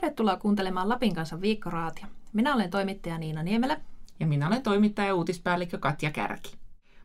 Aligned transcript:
Tervetuloa 0.00 0.36
kuuntelemaan 0.36 0.88
Lapin 0.88 1.14
kanssa 1.14 1.40
viikkoraatia. 1.40 2.06
Minä 2.32 2.54
olen 2.54 2.70
toimittaja 2.70 3.18
Niina 3.18 3.42
Niemelä. 3.42 3.80
Ja 4.20 4.26
minä 4.26 4.46
olen 4.46 4.62
toimittaja 4.62 5.08
ja 5.08 5.14
uutispäällikkö 5.14 5.78
Katja 5.78 6.10
Kärki. 6.10 6.56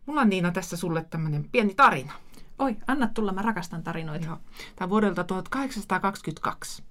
Mulla 0.06 0.22
on 0.22 0.30
Niina 0.30 0.52
tässä 0.52 0.78
sulle 0.78 1.06
tämmöinen 1.10 1.50
pieni 1.52 1.74
tarina. 1.74 2.14
Oi, 2.60 2.76
anna 2.88 3.08
tulla, 3.08 3.32
mä 3.32 3.42
rakastan 3.42 3.84
tarinoita. 3.84 4.26
Joo. 4.26 4.38
Tämä 4.76 4.86
on 4.86 4.90
vuodelta 4.90 5.24
1822. 5.24 6.84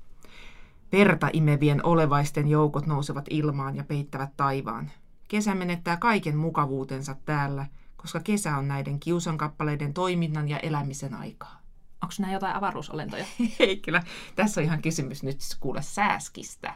Verta 0.92 1.28
imevien 1.32 1.86
olevaisten 1.86 2.48
joukot 2.48 2.86
nousevat 2.86 3.24
ilmaan 3.30 3.76
ja 3.76 3.84
peittävät 3.84 4.30
taivaan. 4.36 4.90
Kesä 5.28 5.54
menettää 5.54 5.96
kaiken 5.96 6.36
mukavuutensa 6.36 7.16
täällä, 7.24 7.66
koska 7.96 8.20
kesä 8.20 8.56
on 8.56 8.68
näiden 8.68 9.00
kiusankappaleiden 9.00 9.94
toiminnan 9.94 10.48
ja 10.48 10.58
elämisen 10.58 11.14
aikaa. 11.14 11.63
Onko 12.04 12.14
nämä 12.18 12.32
jotain 12.32 12.56
avaruusolentoja? 12.56 13.24
Ei 13.60 13.76
kyllä. 13.76 14.02
Tässä 14.36 14.60
on 14.60 14.64
ihan 14.64 14.82
kysymys 14.82 15.22
nyt 15.22 15.38
kuule 15.60 15.82
sääskistä. 15.82 16.74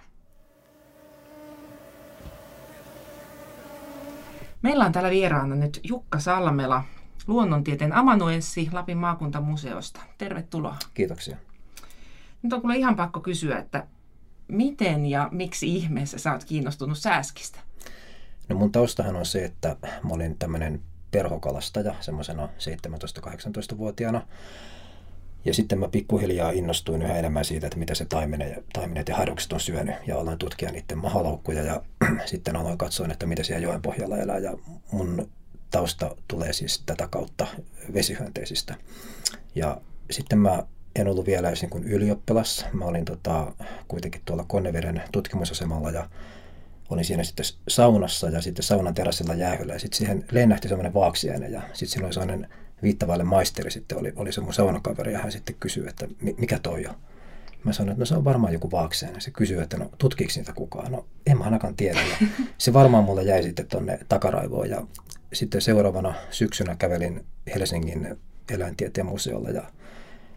Meillä 4.62 4.84
on 4.84 4.92
täällä 4.92 5.10
vieraana 5.10 5.54
nyt 5.54 5.80
Jukka 5.84 6.20
Salmela, 6.20 6.84
luonnontieteen 7.26 7.92
amanuenssi 7.92 8.68
Lapin 8.72 8.98
maakuntamuseosta. 8.98 10.00
Tervetuloa. 10.18 10.76
Kiitoksia. 10.94 11.36
Nyt 12.42 12.52
on 12.52 12.60
kuule 12.60 12.76
ihan 12.76 12.96
pakko 12.96 13.20
kysyä, 13.20 13.58
että 13.58 13.86
miten 14.48 15.06
ja 15.06 15.28
miksi 15.32 15.76
ihmeessä 15.76 16.18
sä 16.18 16.32
oot 16.32 16.44
kiinnostunut 16.44 16.98
sääskistä? 16.98 17.60
No 18.48 18.56
mun 18.56 18.72
taustahan 18.72 19.16
on 19.16 19.26
se, 19.26 19.44
että 19.44 19.76
mä 19.82 20.10
olin 20.10 20.38
tämmöinen 20.38 20.82
perhokalastaja 21.10 21.94
semmoisena 22.00 22.46
17-18-vuotiaana. 22.46 24.22
Ja 25.44 25.54
sitten 25.54 25.78
mä 25.78 25.88
pikkuhiljaa 25.88 26.50
innostuin 26.50 27.02
yhä 27.02 27.18
enemmän 27.18 27.44
siitä, 27.44 27.66
että 27.66 27.78
mitä 27.78 27.94
se 27.94 28.04
taimenet 28.04 28.50
ja, 28.50 28.62
taimenet 28.72 29.08
ja 29.08 29.16
harukset 29.16 29.52
on 29.52 29.60
syönyt. 29.60 29.94
Ja 30.06 30.18
aloin 30.18 30.38
tutkia 30.38 30.70
niiden 30.70 30.98
mahalaukkuja 30.98 31.62
ja 31.62 31.82
sitten 32.26 32.56
aloin 32.56 32.78
katsoa, 32.78 33.08
että 33.10 33.26
mitä 33.26 33.42
siellä 33.42 33.64
joen 33.66 33.82
pohjalla 33.82 34.18
elää. 34.18 34.38
Ja 34.38 34.52
mun 34.92 35.28
tausta 35.70 36.16
tulee 36.28 36.52
siis 36.52 36.82
tätä 36.86 37.08
kautta 37.10 37.46
vesihyönteisistä. 37.94 38.74
Ja 39.54 39.80
sitten 40.10 40.38
mä 40.38 40.62
en 40.96 41.08
ollut 41.08 41.26
vielä 41.26 41.48
edes 41.48 41.62
niin 41.62 41.84
ylioppilas. 41.84 42.66
Mä 42.72 42.84
olin 42.84 43.04
tota, 43.04 43.52
kuitenkin 43.88 44.22
tuolla 44.24 44.44
Konneveden 44.48 45.02
tutkimusasemalla 45.12 45.90
ja 45.90 46.08
olin 46.90 47.04
siinä 47.04 47.24
sitten 47.24 47.46
saunassa 47.68 48.28
ja 48.28 48.40
sitten 48.40 48.62
saunan 48.62 48.94
terassilla 48.94 49.34
jäähyllä. 49.34 49.72
Ja 49.72 49.78
sitten 49.78 49.98
siihen 49.98 50.24
lennähti 50.30 50.68
semmoinen 50.68 50.94
vaaksiainen 50.94 51.52
ja 51.52 51.62
sitten 51.62 51.88
siinä 51.88 52.06
oli 52.06 52.14
sellainen 52.14 52.48
viittavaille 52.82 53.24
maisteri 53.24 53.70
sitten 53.70 53.98
oli, 53.98 54.12
oli 54.16 54.32
se 54.32 54.40
mun 54.40 54.54
saunakaveri 54.54 55.12
ja 55.12 55.18
hän 55.18 55.32
sitten 55.32 55.56
kysyi, 55.60 55.88
että 55.88 56.08
mikä 56.38 56.58
toi 56.58 56.86
on. 56.86 56.94
Mä 57.64 57.72
sanoin, 57.72 57.92
että 57.92 58.02
no 58.02 58.06
se 58.06 58.14
on 58.14 58.24
varmaan 58.24 58.52
joku 58.52 58.70
vaakseen. 58.70 59.14
Ja 59.14 59.20
se 59.20 59.30
kysyi, 59.30 59.62
että 59.62 59.76
no 59.76 59.90
tutkiiko 59.98 60.32
niitä 60.36 60.52
kukaan? 60.52 60.92
No 60.92 61.06
en 61.26 61.38
mä 61.38 61.44
ainakaan 61.44 61.76
tiedä. 61.76 62.00
Ja 62.00 62.26
se 62.58 62.72
varmaan 62.72 63.04
mulle 63.04 63.22
jäi 63.22 63.42
sitten 63.42 63.66
tonne 63.66 63.98
takaraivoon. 64.08 64.70
Ja 64.70 64.82
sitten 65.32 65.60
seuraavana 65.60 66.14
syksynä 66.30 66.76
kävelin 66.76 67.24
Helsingin 67.54 68.18
eläintieteen 68.50 69.06
museolla 69.06 69.50
ja 69.50 69.62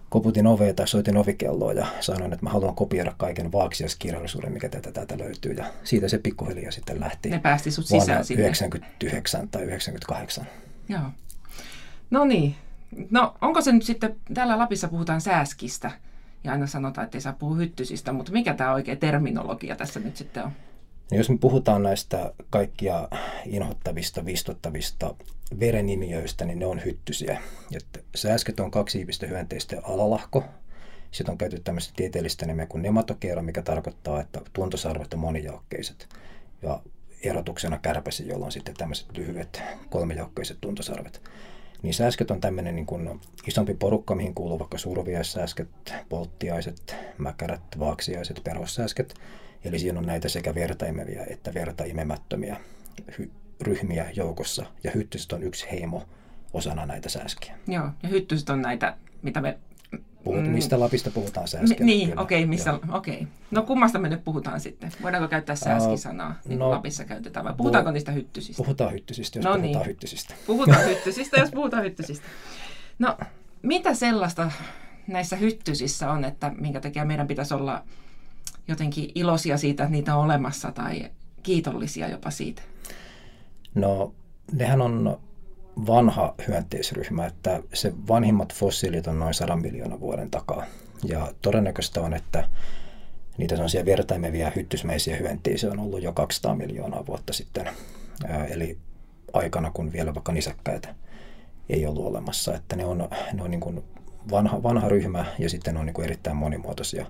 koputin 0.09 0.47
ovea 0.47 0.73
tai 0.73 0.88
soitin 0.88 1.17
ovikelloa 1.17 1.73
ja 1.73 1.88
sanoin, 2.00 2.34
että 2.34 2.45
mä 2.45 2.50
haluan 2.50 2.75
kopioida 2.75 3.14
kaiken 3.17 3.52
vaaksiaskirjallisuuden, 3.52 4.52
mikä 4.52 4.69
tätä 4.69 4.92
täältä 4.92 5.17
löytyy. 5.17 5.53
Ja 5.53 5.66
siitä 5.84 6.08
se 6.08 6.17
pikkuhiljaa 6.17 6.72
sitten 6.72 7.00
lähti. 7.00 7.30
Ne 7.30 7.39
päästi 7.39 7.72
sut 7.72 7.86
sisään 7.86 8.25
sinne. 8.25 8.42
99 8.44 9.50
tai 9.50 9.64
98. 9.64 10.45
Joo. 10.89 11.02
No 12.12 12.26
niin. 12.26 12.56
No 13.09 13.36
onko 13.42 13.62
se 13.62 13.72
nyt 13.72 13.84
sitten, 13.84 14.16
täällä 14.34 14.58
Lapissa 14.58 14.88
puhutaan 14.88 15.22
sääskistä 15.22 15.92
ja 16.44 16.52
aina 16.52 16.68
sanotaan, 16.68 17.06
että 17.06 17.18
ei 17.18 17.22
saa 17.22 17.34
puhua 17.34 17.56
hyttysistä, 17.56 18.12
mutta 18.14 18.31
mikä 18.31 18.53
tämä 18.53 18.73
oikea 18.73 18.95
terminologia 18.95 19.76
tässä 19.76 20.00
nyt 20.00 20.18
sitten 20.18 20.44
on? 20.44 20.52
No 21.12 21.18
jos 21.18 21.30
me 21.30 21.38
puhutaan 21.38 21.84
näistä 21.84 22.34
kaikkia 22.50 23.08
inhottavista, 23.45 24.26
vistottavista 24.26 25.16
verenimiöistä, 25.59 26.46
niin 26.46 26.59
ne 26.59 26.66
on 26.66 26.86
hyttysiä. 26.86 27.41
Että 27.75 28.00
sääsket 28.16 28.59
on 28.59 28.72
kaksiivistä 28.72 29.28
hyönteisten 29.28 29.86
alalahko. 29.86 30.44
Sitten 31.12 31.31
on 31.31 31.38
käytetty 31.38 31.63
tämmöistä 31.63 31.94
tieteellistä 31.96 32.46
nimeä 32.46 32.66
kuin 32.66 32.81
nematokeera, 32.81 33.41
mikä 33.41 33.62
tarkoittaa, 33.62 34.22
että 34.22 34.41
tuntosarvet 34.53 35.13
on 35.13 35.19
monijaukkeiset. 35.19 36.09
Ja 36.62 36.81
erotuksena 37.24 37.78
kärpäsi, 37.78 38.28
jolla 38.28 38.46
on 38.46 38.52
sitten 38.52 38.75
tämmöiset 38.75 39.18
lyhyet 39.18 39.63
kolmijaukkeiset 39.90 40.57
tuntosarvet. 40.62 41.22
Niin 41.81 41.94
sääsket 41.94 42.31
on 42.31 42.42
tämmöinen 42.42 42.75
niin 42.75 42.86
kuin 42.86 43.19
isompi 43.47 43.74
porukka, 43.74 44.16
mihin 44.16 44.36
kuuluu 44.36 44.59
vaikka 44.59 44.78
surviaissääsket, 44.78 45.69
polttiaiset, 46.09 46.96
mäkärät, 47.18 47.62
vaaksiaiset, 47.80 48.42
perhossääsket. 48.44 49.14
Eli 49.64 49.80
siinä 49.80 50.00
on 50.00 50.06
näitä 50.06 50.30
sekä 50.30 50.56
vertaimeviä 50.56 51.25
että 51.30 51.53
vertaimemättömiä 51.53 52.58
hy- 53.12 53.30
ryhmiä 53.62 54.09
joukossa. 54.14 54.66
Ja 54.84 54.92
hyttyset 54.92 55.31
on 55.31 55.44
yksi 55.44 55.68
heimo 55.72 56.03
osana 56.53 56.86
näitä 56.86 57.09
sääskiä. 57.09 57.56
Joo, 57.68 57.90
ja 58.03 58.09
hyttyset 58.09 58.50
on 58.50 58.62
näitä, 58.62 58.98
mitä 59.22 59.42
me 59.42 59.58
Puhut, 60.24 60.44
mm. 60.44 60.50
mistä 60.50 60.80
Lapista 60.80 61.12
puhutaan 61.12 61.48
sääskeä? 61.48 61.86
Niin, 61.86 62.20
okei, 62.20 62.44
okay, 62.44 62.80
okay. 62.98 63.28
No 63.52 63.64
kummasta 63.64 64.00
me 64.00 64.09
nyt 64.09 64.24
puhutaan 64.24 64.59
sitten? 64.59 64.92
Voidaanko 65.02 65.28
käyttää 65.28 65.56
sääskisanaa, 65.56 66.36
niin 66.48 66.59
no, 66.59 66.70
Lapissa 66.70 67.06
käytetään, 67.06 67.46
vai 67.46 67.54
puhutaanko 67.58 67.90
pu- 67.90 67.94
niistä 67.94 68.12
hyttysistä? 68.12 68.64
Puhutaan 68.64 68.94
hyttysistä, 68.94 69.40
jos 69.40 69.46
no 69.46 69.52
puhutaan 69.52 69.72
niin. 69.72 69.88
hyttysistä. 69.88 70.34
Puhutaan 70.48 70.86
hyttysistä, 70.90 71.40
jos 71.40 71.52
puhutaan 71.52 71.84
hyttysistä. 71.84 72.26
No, 73.00 73.18
mitä 73.62 73.94
sellaista 73.94 74.52
näissä 75.08 75.36
hyttysissä 75.36 76.12
on, 76.12 76.24
että 76.24 76.52
minkä 76.58 76.80
takia 76.80 77.06
meidän 77.06 77.28
pitäisi 77.28 77.54
olla 77.54 77.84
jotenkin 78.68 79.12
iloisia 79.16 79.58
siitä, 79.58 79.84
että 79.84 79.92
niitä 79.92 80.16
on 80.16 80.26
olemassa, 80.26 80.72
tai 80.72 81.12
kiitollisia 81.44 82.08
jopa 82.08 82.31
siitä? 82.31 82.62
No, 83.76 84.14
nehän 84.52 84.81
on 84.81 85.20
vanha 85.88 86.36
hyönteisryhmä, 86.48 87.26
että 87.26 87.64
se 87.74 87.94
vanhimmat 88.08 88.54
fossiilit 88.54 89.08
on 89.08 89.20
noin 89.20 89.34
100 89.34 89.56
miljoonaa 89.56 90.00
vuoden 90.00 90.32
takaa. 90.32 90.66
Ja 91.04 91.34
todennäköistä 91.42 92.02
on, 92.02 92.14
että 92.14 92.50
niitä 93.38 93.56
sellaisia 93.56 93.86
vertaimeviä 93.86 94.52
hyttysmäisiä 94.56 95.18
hyönteisiä 95.18 95.72
on 95.72 95.80
ollut 95.80 96.02
jo 96.02 96.14
200 96.14 96.56
miljoonaa 96.56 97.06
vuotta 97.06 97.34
sitten. 97.34 97.70
Eli 98.50 98.78
aikana, 99.34 99.72
kun 99.72 99.94
vielä 99.94 100.16
vaikka 100.16 100.31
nisäkkäitä 100.31 100.96
ei 101.70 101.86
ollut 101.86 102.06
olemassa. 102.06 102.56
Että 102.56 102.76
ne 102.76 102.86
on, 102.86 103.10
ne 103.34 103.44
on 103.44 103.52
niin 103.52 103.62
kuin 103.62 103.84
vanha, 104.31 104.64
vanha 104.64 104.90
ryhmä 104.90 105.26
ja 105.40 105.50
sitten 105.50 105.74
ne 105.74 105.80
on 105.80 105.86
niin 105.86 105.94
kuin 105.94 106.06
erittäin 106.06 106.38
monimuotoisia. 106.38 107.06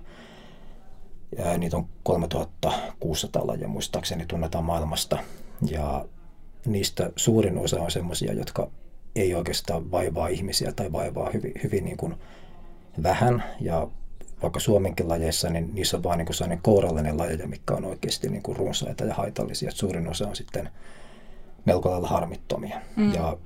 Ja 1.38 1.58
niitä 1.58 1.76
on 1.76 1.86
3600 2.02 3.46
lajia 3.46 3.68
muistaakseni 3.68 4.26
tunnetaan 4.26 4.64
maailmasta. 4.64 5.18
Ja 5.70 6.04
niistä 6.66 7.10
suurin 7.16 7.58
osa 7.58 7.80
on 7.80 7.90
sellaisia, 7.90 8.32
jotka 8.32 8.70
ei 9.16 9.34
oikeastaan 9.34 9.90
vaivaa 9.90 10.28
ihmisiä 10.28 10.72
tai 10.72 10.92
vaivaa 10.92 11.30
hyvin, 11.30 11.52
hyvin 11.62 11.84
niin 11.84 11.96
kuin 11.96 12.14
vähän. 13.02 13.44
Ja 13.60 13.88
vaikka 14.42 14.60
Suomenkin 14.60 15.08
lajeissa, 15.08 15.50
niin 15.50 15.74
niissä 15.74 15.96
on 15.96 16.02
vain 16.02 16.18
niin 16.18 16.34
sellainen 16.34 16.62
kourallinen 16.62 17.18
lajeja, 17.18 17.46
mikä 17.46 17.74
on 17.74 17.84
oikeasti 17.84 18.28
niin 18.28 18.42
kuin 18.42 18.56
runsaita 18.56 19.04
ja 19.04 19.14
haitallisia. 19.14 19.68
Et 19.68 19.76
suurin 19.76 20.08
osa 20.08 20.28
on 20.28 20.36
sitten 20.36 20.70
melko 21.64 21.90
lailla 21.90 22.08
harmittomia. 22.08 22.80
Mm. 22.96 23.14
Ja 23.14 23.36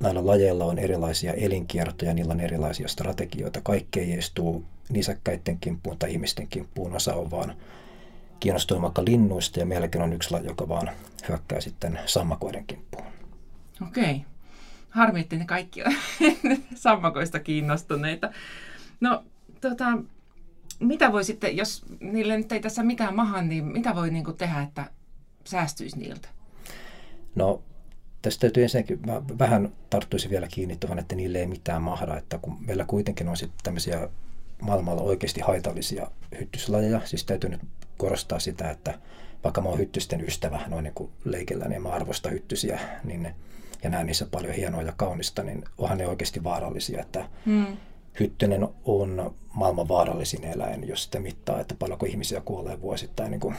näillä 0.00 0.26
lajeilla 0.26 0.64
on 0.64 0.78
erilaisia 0.78 1.32
elinkiertoja, 1.32 2.14
niillä 2.14 2.32
on 2.32 2.40
erilaisia 2.40 2.88
strategioita. 2.88 3.60
Kaikki 3.60 4.00
ei 4.00 4.12
edes 4.12 4.32
tuu 4.34 4.64
nisäkkäiden 4.88 5.58
kimppuun 5.60 5.98
tai 5.98 6.12
ihmisten 6.12 6.48
kimppuun. 6.48 6.96
Osa 6.96 7.14
on 7.14 7.30
vaan 7.30 7.54
kiinnostunut 8.40 8.82
vaikka 8.82 9.04
linnuista 9.04 9.60
ja 9.60 9.66
meilläkin 9.66 10.02
on 10.02 10.12
yksi 10.12 10.30
laji, 10.30 10.46
joka 10.46 10.68
vaan 10.68 10.90
hyökkää 11.28 11.60
sitten 11.60 11.98
sammakoiden 12.06 12.64
kimppuun. 12.66 13.06
Okei. 13.88 14.04
Okay. 14.04 14.20
Harmi, 14.90 15.20
että 15.20 15.36
ne 15.36 15.44
kaikki 15.44 15.82
on 15.82 15.94
sammakoista 16.74 17.40
kiinnostuneita. 17.40 18.30
No, 19.00 19.24
tota, 19.60 19.84
mitä 20.80 21.12
voi 21.12 21.24
sitten, 21.24 21.56
jos 21.56 21.84
niille 22.00 22.36
nyt 22.36 22.52
ei 22.52 22.60
tässä 22.60 22.82
mitään 22.82 23.16
mahan, 23.16 23.48
niin 23.48 23.64
mitä 23.64 23.94
voi 23.94 24.10
niin 24.10 24.36
tehdä, 24.38 24.62
että 24.62 24.84
säästyisi 25.44 25.98
niiltä? 25.98 26.28
No, 27.34 27.62
tästä 28.22 28.40
täytyy 28.40 28.62
ensinnäkin, 28.62 29.00
mä 29.06 29.22
vähän 29.38 29.72
tarttuisin 29.90 30.30
vielä 30.30 30.48
kiinni 30.48 30.76
tuohon, 30.76 30.98
että 30.98 31.14
niille 31.14 31.38
ei 31.38 31.46
mitään 31.46 31.82
mahda, 31.82 32.16
että 32.16 32.38
kun 32.38 32.56
meillä 32.66 32.84
kuitenkin 32.84 33.28
on 33.28 33.36
sitten 33.36 33.60
tämmöisiä 33.62 34.08
maailmalla 34.62 35.02
oikeasti 35.02 35.40
haitallisia 35.40 36.10
hyttyslajeja, 36.38 37.00
siis 37.04 37.24
täytyy 37.24 37.50
nyt 37.50 37.60
korostaa 37.98 38.38
sitä, 38.38 38.70
että 38.70 38.98
vaikka 39.44 39.60
mä 39.60 39.68
oon 39.68 39.78
hyttysten 39.78 40.24
ystävä 40.28 40.60
noin 40.66 40.84
niin 40.84 40.94
kuin 40.94 41.10
leikellä, 41.24 41.68
niin 41.68 41.82
mä 41.82 41.88
arvostan 41.88 42.32
hyttysiä 42.32 42.80
niin 43.04 43.22
ne, 43.22 43.34
ja 43.82 43.90
näen 43.90 44.06
niissä 44.06 44.26
paljon 44.30 44.54
hienoa 44.54 44.82
ja 44.82 44.92
kaunista, 44.96 45.42
niin 45.42 45.64
onhan 45.78 45.98
ne 45.98 46.06
oikeasti 46.06 46.44
vaarallisia. 46.44 47.00
Että 47.00 47.28
hmm. 47.46 47.76
Hyttynen 48.20 48.68
on 48.84 49.34
maailman 49.54 49.88
vaarallisin 49.88 50.44
eläin, 50.44 50.88
jos 50.88 51.04
sitä 51.04 51.20
mittaa, 51.20 51.60
että 51.60 51.74
paljonko 51.78 52.06
ihmisiä 52.06 52.40
kuolee 52.40 52.80
vuosittain 52.80 53.30
niin 53.30 53.40
kuin 53.40 53.54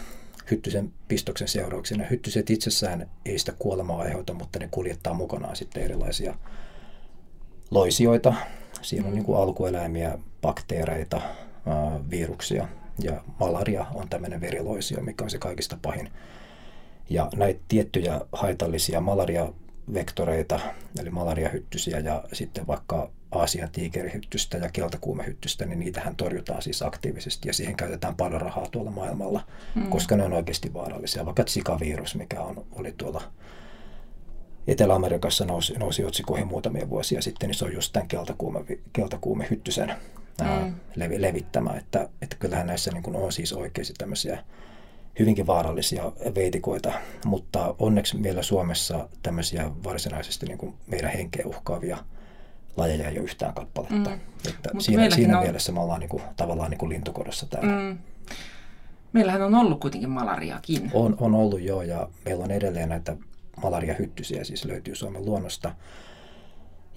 hyttysen 0.51 0.93
pistoksen 1.07 1.47
seurauksena. 1.47 2.03
Hyttyset 2.09 2.49
itsessään 2.49 3.09
ei 3.25 3.39
sitä 3.39 3.53
kuolemaa 3.59 3.99
aiheuta, 3.99 4.33
mutta 4.33 4.59
ne 4.59 4.67
kuljettaa 4.71 5.13
mukanaan 5.13 5.55
sitten 5.55 5.83
erilaisia 5.83 6.35
loisioita. 7.71 8.33
Siinä 8.81 9.05
on 9.05 9.11
mm. 9.11 9.15
niin 9.15 9.25
kuin 9.25 9.37
alkueläimiä, 9.37 10.17
bakteereita, 10.41 11.21
viruksia, 12.09 12.67
Ja 13.03 13.23
malaria 13.39 13.85
on 13.93 14.09
tämmöinen 14.09 14.41
veriloisio, 14.41 15.01
mikä 15.01 15.23
on 15.23 15.29
se 15.29 15.37
kaikista 15.37 15.77
pahin. 15.81 16.09
Ja 17.09 17.29
näitä 17.35 17.59
tiettyjä 17.67 18.21
haitallisia 18.31 19.01
malaria-vektoreita, 19.01 20.59
eli 20.99 21.09
malariahyttysiä 21.09 21.99
ja 21.99 22.23
sitten 22.33 22.67
vaikka 22.67 23.11
Aasian 23.31 23.69
tiikerihyttystä 23.71 24.57
ja 24.57 24.69
keltakuumehyttystä, 24.73 25.65
niin 25.65 25.79
niitähän 25.79 26.15
torjutaan 26.15 26.61
siis 26.61 26.81
aktiivisesti 26.81 27.49
ja 27.49 27.53
siihen 27.53 27.75
käytetään 27.75 28.15
paljon 28.15 28.41
rahaa 28.41 28.67
tuolla 28.71 28.91
maailmalla, 28.91 29.41
mm. 29.75 29.89
koska 29.89 30.17
ne 30.17 30.23
on 30.23 30.33
oikeasti 30.33 30.73
vaarallisia. 30.73 31.25
Vaikka 31.25 31.43
Zika-virus, 31.43 32.15
mikä 32.15 32.41
on, 32.41 32.65
oli 32.71 32.93
tuolla 32.97 33.21
Etelä-Amerikassa 34.67 35.45
nousi, 35.45 35.73
nousi 35.73 36.05
otsikoihin 36.05 36.47
muutamia 36.47 36.89
vuosia 36.89 37.21
sitten, 37.21 37.49
niin 37.49 37.55
se 37.55 37.65
on 37.65 37.73
just 37.73 37.93
tämän 37.93 38.07
keltakuume, 38.07 38.59
keltakuumehyttysen 38.93 39.93
mm. 40.43 40.75
levi, 40.95 41.21
levittämä. 41.21 41.73
Että, 41.77 42.09
että 42.21 42.35
kyllähän 42.39 42.67
näissä 42.67 42.91
niin 42.91 43.15
on 43.15 43.31
siis 43.31 43.53
oikeasti 43.53 43.93
tämmöisiä 43.97 44.43
hyvinkin 45.19 45.47
vaarallisia 45.47 46.11
veitikoita, 46.35 46.93
mutta 47.25 47.75
onneksi 47.79 48.17
meillä 48.17 48.43
Suomessa 48.43 49.09
tämmöisiä 49.23 49.71
varsinaisesti 49.83 50.45
niin 50.45 50.57
kuin 50.57 50.73
meidän 50.87 51.11
henkeä 51.11 51.45
uhkaavia 51.45 51.97
lajeja 52.77 53.09
ei 53.09 53.17
ole 53.17 53.23
yhtään 53.23 53.53
kappaletta. 53.53 54.09
Mm. 54.09 54.19
Että 54.49 54.69
siinä 54.79 55.09
siinä 55.09 55.37
on... 55.37 55.43
mielessä 55.43 55.71
me 55.71 55.79
ollaan 55.79 55.99
niin 55.99 56.09
kuin, 56.09 56.23
tavallaan 56.37 56.69
niin 56.69 56.77
kuin 56.77 56.89
lintukodossa 56.89 57.45
täällä. 57.45 57.71
Mm. 57.71 57.97
Meillähän 59.13 59.41
on 59.41 59.55
ollut 59.55 59.79
kuitenkin 59.79 60.09
malariakin. 60.09 60.91
On, 60.93 61.15
on 61.19 61.35
ollut 61.35 61.61
joo, 61.61 61.81
ja 61.81 62.09
meillä 62.25 62.43
on 62.43 62.51
edelleen 62.51 62.89
näitä 62.89 63.17
malariahyttysiä, 63.61 64.43
siis 64.43 64.65
löytyy 64.65 64.95
Suomen 64.95 65.25
luonnosta. 65.25 65.75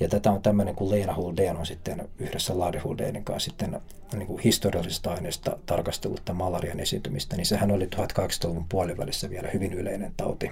Ja 0.01 0.09
tätä 0.09 0.31
on 0.31 0.43
tämmöinen 0.43 0.75
kuin 0.75 0.91
Leena 0.91 1.15
Huldeen 1.15 1.57
on 1.57 1.67
sitten 1.67 2.09
yhdessä 2.19 2.59
Lade 2.59 2.79
Huldeenin 2.79 3.25
kanssa 3.25 3.51
sitten 3.51 3.81
niin 4.13 4.27
kuin 4.27 4.43
historiallisesta 4.43 5.11
aineesta 5.11 5.59
tarkastellut 5.67 6.23
malarian 6.33 6.81
esiintymistä, 6.81 7.37
niin 7.37 7.47
sehän 7.47 7.71
oli 7.71 7.89
1800-luvun 7.97 8.67
puolivälissä 8.69 9.31
vielä 9.31 9.49
hyvin 9.55 9.73
yleinen 9.73 10.13
tauti 10.17 10.51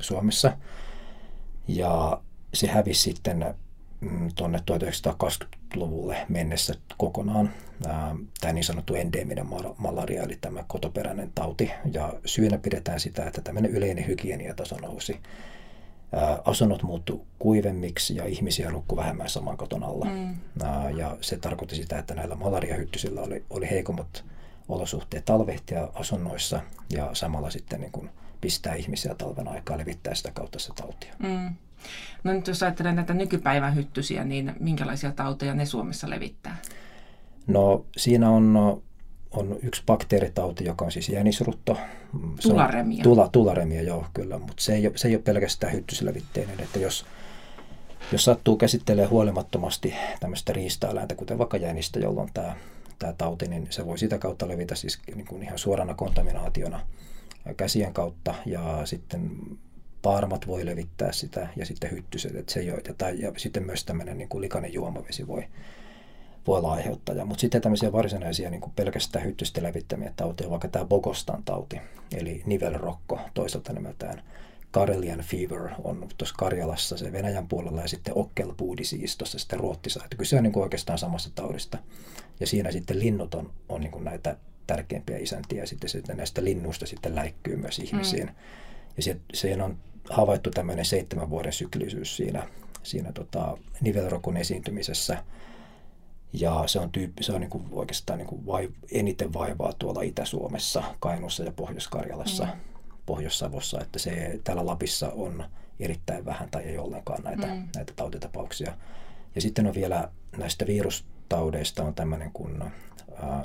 Suomessa. 0.00 0.56
Ja 1.68 2.20
se 2.54 2.66
hävisi 2.66 3.02
sitten 3.02 3.54
mm, 4.00 4.28
tuonne 4.34 4.58
1920-luvulle 4.58 6.16
mennessä 6.28 6.74
kokonaan 6.96 7.50
tämä 8.40 8.52
niin 8.52 8.64
sanottu 8.64 8.94
endeminen 8.94 9.46
malaria, 9.78 10.22
eli 10.22 10.38
tämä 10.40 10.64
kotoperäinen 10.68 11.32
tauti. 11.34 11.70
Ja 11.92 12.12
syynä 12.24 12.58
pidetään 12.58 13.00
sitä, 13.00 13.26
että 13.26 13.40
tämmöinen 13.40 13.70
yleinen 13.70 14.06
hygieniataso 14.06 14.76
nousi 14.76 15.20
asunnot 16.44 16.82
muuttu 16.82 17.26
kuivemmiksi 17.38 18.16
ja 18.16 18.24
ihmisiä 18.24 18.70
nukkui 18.70 18.96
vähemmän 18.96 19.28
saman 19.28 19.56
koton 19.56 19.84
alla. 19.84 20.04
Mm. 20.04 20.34
Ja 20.98 21.16
se 21.20 21.36
tarkoitti 21.36 21.76
sitä, 21.76 21.98
että 21.98 22.14
näillä 22.14 22.34
malariahyttysillä 22.34 23.20
oli, 23.20 23.44
oli 23.50 23.70
heikommat 23.70 24.24
olosuhteet 24.68 25.24
talvehtia 25.24 25.88
asunnoissa 25.94 26.60
ja 26.90 27.10
samalla 27.12 27.50
sitten 27.50 27.80
niin 27.80 27.92
kuin 27.92 28.10
pistää 28.40 28.74
ihmisiä 28.74 29.14
talven 29.14 29.48
aikaa 29.48 29.78
levittää 29.78 30.14
sitä 30.14 30.30
kautta 30.34 30.58
se 30.58 30.72
tautia. 30.74 31.14
Mm. 31.18 31.54
No 32.24 32.32
nyt 32.32 32.46
jos 32.46 32.62
ajattelee 32.62 32.92
näitä 32.92 33.14
nykypäivän 33.14 33.74
hyttysiä, 33.74 34.24
niin 34.24 34.52
minkälaisia 34.60 35.12
tauteja 35.12 35.54
ne 35.54 35.66
Suomessa 35.66 36.10
levittää? 36.10 36.56
No 37.46 37.86
siinä 37.96 38.30
on 38.30 38.82
on 39.32 39.58
yksi 39.62 39.82
bakteeritauti, 39.86 40.64
joka 40.64 40.84
on 40.84 40.92
siis 40.92 41.08
jänisrutto. 41.08 41.78
Tularemia. 42.42 43.02
Tula, 43.02 43.28
tularemia, 43.28 43.82
joo, 43.82 44.06
kyllä. 44.14 44.38
Mutta 44.38 44.62
se 44.62 44.74
ei, 44.74 44.86
ole, 44.86 44.96
se 44.96 45.08
ei 45.08 45.14
ole 45.14 45.22
pelkästään 45.22 45.72
hyttyslevitteinen. 45.72 46.60
Että 46.60 46.78
jos, 46.78 47.06
jos 48.12 48.24
sattuu 48.24 48.56
käsittelemään 48.56 49.10
huolimattomasti 49.10 49.94
tämmöistä 50.20 50.52
riistaeläintä, 50.52 51.14
kuten 51.14 51.38
vaikka 51.38 51.56
jänistä, 51.56 51.98
jolloin 51.98 52.30
tämä, 52.34 52.56
tämä 52.98 53.12
tauti, 53.12 53.48
niin 53.48 53.66
se 53.70 53.86
voi 53.86 53.98
sitä 53.98 54.18
kautta 54.18 54.48
levitä 54.48 54.74
siis 54.74 54.98
niin 55.14 55.26
kuin 55.26 55.42
ihan 55.42 55.58
suorana 55.58 55.94
kontaminaationa 55.94 56.80
käsien 57.56 57.92
kautta. 57.92 58.34
Ja 58.46 58.80
sitten 58.84 59.30
paarmat 60.02 60.46
voi 60.46 60.66
levittää 60.66 61.12
sitä 61.12 61.48
ja 61.56 61.66
sitten 61.66 61.90
hyttyset. 61.90 62.36
Että 62.36 62.52
se 62.52 62.60
ei 62.60 62.70
ole, 62.70 62.80
tai, 62.98 63.20
ja 63.20 63.32
sitten 63.36 63.66
myös 63.66 63.84
tämmöinen 63.84 64.18
niin 64.18 64.28
kuin 64.28 64.42
likainen 64.42 64.72
juomavesi 64.72 65.26
voi, 65.26 65.44
voi 66.46 66.58
olla 66.58 66.72
aiheuttaja. 66.72 67.24
Mutta 67.24 67.40
sitten 67.40 67.60
tämmöisiä 67.60 67.92
varsinaisia 67.92 68.50
niin 68.50 68.60
kuin 68.60 68.72
pelkästään 68.76 69.24
hyttystä 69.24 69.62
levittämiä 69.62 70.12
tauteja, 70.16 70.50
vaikka 70.50 70.68
tämä 70.68 70.84
Bogostan 70.84 71.42
tauti, 71.44 71.80
eli 72.16 72.42
nivelrokko 72.46 73.20
toisaalta 73.34 73.72
nimeltään 73.72 74.22
Karelian 74.70 75.20
fever 75.20 75.68
on 75.84 76.08
tuossa 76.18 76.34
Karjalassa 76.38 76.96
se 76.96 77.12
Venäjän 77.12 77.48
puolella 77.48 77.80
ja 77.80 77.88
sitten 77.88 78.18
Okkelpuu 78.18 78.76
siis 78.82 79.16
tuossa 79.16 79.38
sitten 79.38 79.60
Ruotsissa. 79.60 80.04
Että 80.04 80.16
kyse 80.16 80.36
on 80.36 80.42
niin 80.42 80.52
kuin 80.52 80.62
oikeastaan 80.62 80.98
samasta 80.98 81.30
taudista. 81.34 81.78
Ja 82.40 82.46
siinä 82.46 82.70
sitten 82.70 82.98
linnut 82.98 83.34
on, 83.34 83.50
on 83.68 83.80
niin 83.80 83.90
kuin 83.90 84.04
näitä 84.04 84.36
tärkeimpiä 84.66 85.18
isäntiä 85.18 85.62
ja 85.62 85.66
sitten, 85.66 85.90
sitten 85.90 86.16
näistä 86.16 86.44
linnuista 86.44 86.86
sitten 86.86 87.14
läikkyy 87.14 87.56
myös 87.56 87.78
ihmisiin. 87.78 88.26
Mm. 88.26 88.34
Ja 88.96 89.02
se, 89.02 89.16
siihen 89.34 89.60
on 89.60 89.76
havaittu 90.10 90.50
tämmöinen 90.50 90.84
seitsemän 90.84 91.30
vuoden 91.30 91.52
syklisyys 91.52 92.16
siinä, 92.16 92.48
siinä 92.82 93.12
tota, 93.12 93.58
nivelrokon 93.80 94.36
esiintymisessä– 94.36 95.18
ja 96.32 96.62
se 96.66 96.80
on, 96.80 96.90
tyyppi, 96.90 97.22
se 97.22 97.32
on 97.32 97.40
niin 97.40 97.50
kuin 97.50 97.64
oikeastaan 97.72 98.18
niin 98.18 98.26
kuin 98.28 98.46
vai, 98.46 98.68
eniten 98.92 99.32
vaivaa 99.32 99.72
tuolla 99.72 100.02
Itä-Suomessa, 100.02 100.82
Kainuussa 101.00 101.44
ja 101.44 101.52
Pohjois-Karjalassa, 101.52 102.44
mm. 102.44 102.50
Pohjois-Savossa. 103.06 103.80
Että 103.80 103.98
se 103.98 104.40
täällä 104.44 104.66
Lapissa 104.66 105.08
on 105.08 105.44
erittäin 105.80 106.24
vähän 106.24 106.48
tai 106.50 106.62
ei 106.62 106.78
ollenkaan 106.78 107.22
näitä, 107.22 107.46
mm. 107.46 107.68
näitä 107.76 107.92
tautitapauksia. 107.96 108.76
Ja 109.34 109.40
sitten 109.40 109.66
on 109.66 109.74
vielä 109.74 110.08
näistä 110.36 110.66
virustaudeista 110.66 111.84
on 111.84 111.94
tämmöinen 111.94 112.30
kuin 112.32 112.62
äh, 112.62 112.70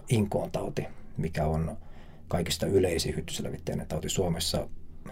inkoon 0.09 0.51
tauti, 0.51 0.87
mikä 1.17 1.45
on 1.45 1.77
kaikista 2.27 2.65
yleisin 2.65 3.15
hyttyselevitteinen 3.15 3.87
tauti 3.87 4.09
Suomessa. 4.09 4.69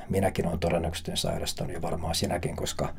Minäkin 0.10 0.48
olen 0.48 0.60
todennäköisesti 0.60 1.12
sairastanut 1.14 1.74
ja 1.74 1.82
varmaan 1.82 2.16
sinäkin, 2.16 2.56
koska 2.56 2.94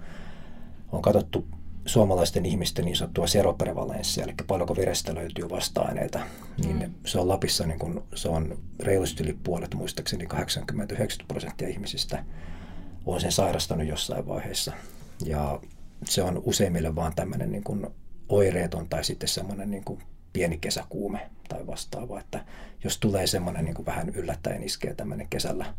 on 0.93 1.03
katsottu 1.03 1.47
suomalaisten 1.87 2.47
ihmisten 2.47 2.85
niin 2.85 2.97
sanottua 2.97 3.27
seroprevalenssia, 3.27 4.25
eli 4.25 4.35
paljonko 4.47 4.77
verestä 4.77 5.15
löytyy 5.15 5.51
vasta-aineita, 5.51 6.21
niin 6.65 6.79
mm. 6.79 6.95
se 7.07 7.19
on 7.19 7.29
Lapissa, 7.29 7.67
niin 7.67 7.79
kun, 7.79 8.05
se 8.15 8.29
on 8.29 8.59
reilusti 8.81 9.23
yli 9.23 9.39
puolet, 9.45 9.75
muistaakseni 9.75 10.25
80-90 10.25 10.29
prosenttia 11.29 11.69
ihmisistä 11.69 12.25
on 13.07 13.21
sen 13.21 13.33
sairastanut 13.33 13.87
jossain 13.87 14.27
vaiheessa. 14.27 14.73
Ja 15.25 15.61
se 16.05 16.23
on 16.23 16.43
useimmille 16.45 16.95
vaan 16.95 17.15
tämmöinen 17.15 17.53
niin 17.53 17.65
kuin 17.65 17.87
oireeton 18.29 18.89
tai 18.89 19.05
sitten 19.05 19.29
semmoinen 19.29 19.71
niin 19.71 19.85
kuin 19.85 20.03
pieni 20.33 20.59
kesäkuume 20.59 21.31
tai 21.49 21.67
vastaava, 21.67 22.21
että 22.21 22.45
jos 22.85 22.99
tulee 22.99 23.27
semmoinen 23.27 23.65
niin 23.65 23.75
kuin 23.75 23.87
vähän 23.87 24.09
yllättäen 24.09 24.63
iskee 24.63 24.95
tämmöinen 24.95 25.29
kesällä 25.31 25.75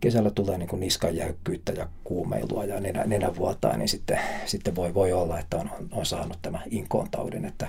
kesällä 0.00 0.30
tulee 0.30 0.58
niin 0.58 0.80
niskan 0.80 1.16
jäykkyyttä 1.16 1.72
ja 1.72 1.88
kuumeilua 2.04 2.64
ja 2.64 2.80
nenä, 2.80 3.04
nenä 3.04 3.36
vuotaa, 3.36 3.76
niin 3.76 3.88
sitten, 3.88 4.18
sitten 4.46 4.76
voi, 4.76 4.94
voi 4.94 5.12
olla, 5.12 5.38
että 5.38 5.56
on, 5.56 5.70
on 5.92 6.06
saanut 6.06 6.38
tämä 6.42 6.60
inkoon 6.70 7.10
taudin. 7.10 7.44
Että 7.44 7.68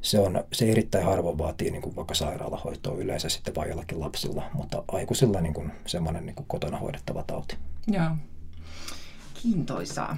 se, 0.00 0.18
on, 0.18 0.44
se 0.52 0.70
erittäin 0.70 1.04
harvoin 1.04 1.38
vaatii 1.38 1.70
niin 1.70 1.82
kuin 1.82 1.96
vaikka 1.96 2.14
sairaalahoitoa 2.14 2.96
yleensä 2.96 3.28
sitten 3.28 3.54
vain 3.54 3.68
jollakin 3.68 4.00
lapsilla, 4.00 4.50
mutta 4.52 4.84
aikuisilla 4.88 5.40
niin 5.40 5.54
kuin 5.54 5.72
semmoinen 5.86 6.26
niin 6.26 6.36
kuin 6.36 6.46
kotona 6.48 6.78
hoidettava 6.78 7.22
tauti. 7.22 7.56
Joo, 7.86 8.10
kiintoisaa. 9.42 10.16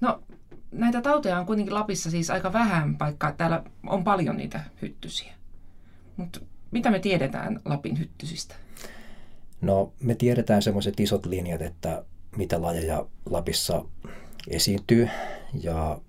No 0.00 0.22
näitä 0.72 1.00
tauteja 1.00 1.38
on 1.38 1.46
kuitenkin 1.46 1.74
Lapissa 1.74 2.10
siis 2.10 2.30
aika 2.30 2.52
vähän, 2.52 2.98
vaikka 2.98 3.32
täällä 3.32 3.62
on 3.86 4.04
paljon 4.04 4.36
niitä 4.36 4.60
hyttysiä. 4.82 5.32
Mutta 6.16 6.40
mitä 6.70 6.90
me 6.90 6.98
tiedetään 6.98 7.60
Lapin 7.64 7.98
hyttysistä? 7.98 8.54
No 9.60 9.92
me 10.00 10.14
tiedetään 10.14 10.62
semmoiset 10.62 11.00
isot 11.00 11.26
linjat, 11.26 11.62
että 11.62 12.04
mitä 12.36 12.62
lajeja 12.62 13.06
Lapissa 13.30 13.84
esiintyy, 14.48 15.08
ja, 15.62 16.00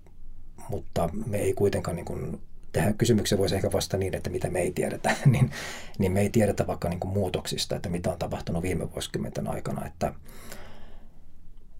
mutta 0.68 1.10
me 1.26 1.38
ei 1.38 1.54
kuitenkaan 1.54 1.96
niin 1.96 2.04
kuin, 2.04 2.40
tähän 2.72 2.94
kysymykseen 2.94 3.38
voisi 3.38 3.54
ehkä 3.54 3.72
vastata 3.72 3.96
niin, 3.96 4.14
että 4.14 4.30
mitä 4.30 4.50
me 4.50 4.60
ei 4.60 4.72
tiedetä, 4.72 5.16
niin, 5.26 5.50
niin 5.98 6.12
me 6.12 6.20
ei 6.20 6.30
tiedetä 6.30 6.66
vaikka 6.66 6.88
niin 6.88 7.00
kuin 7.00 7.12
muutoksista, 7.12 7.76
että 7.76 7.88
mitä 7.88 8.12
on 8.12 8.18
tapahtunut 8.18 8.62
viime 8.62 8.92
vuosikymmenten 8.92 9.48
aikana, 9.48 9.86
että 9.86 10.12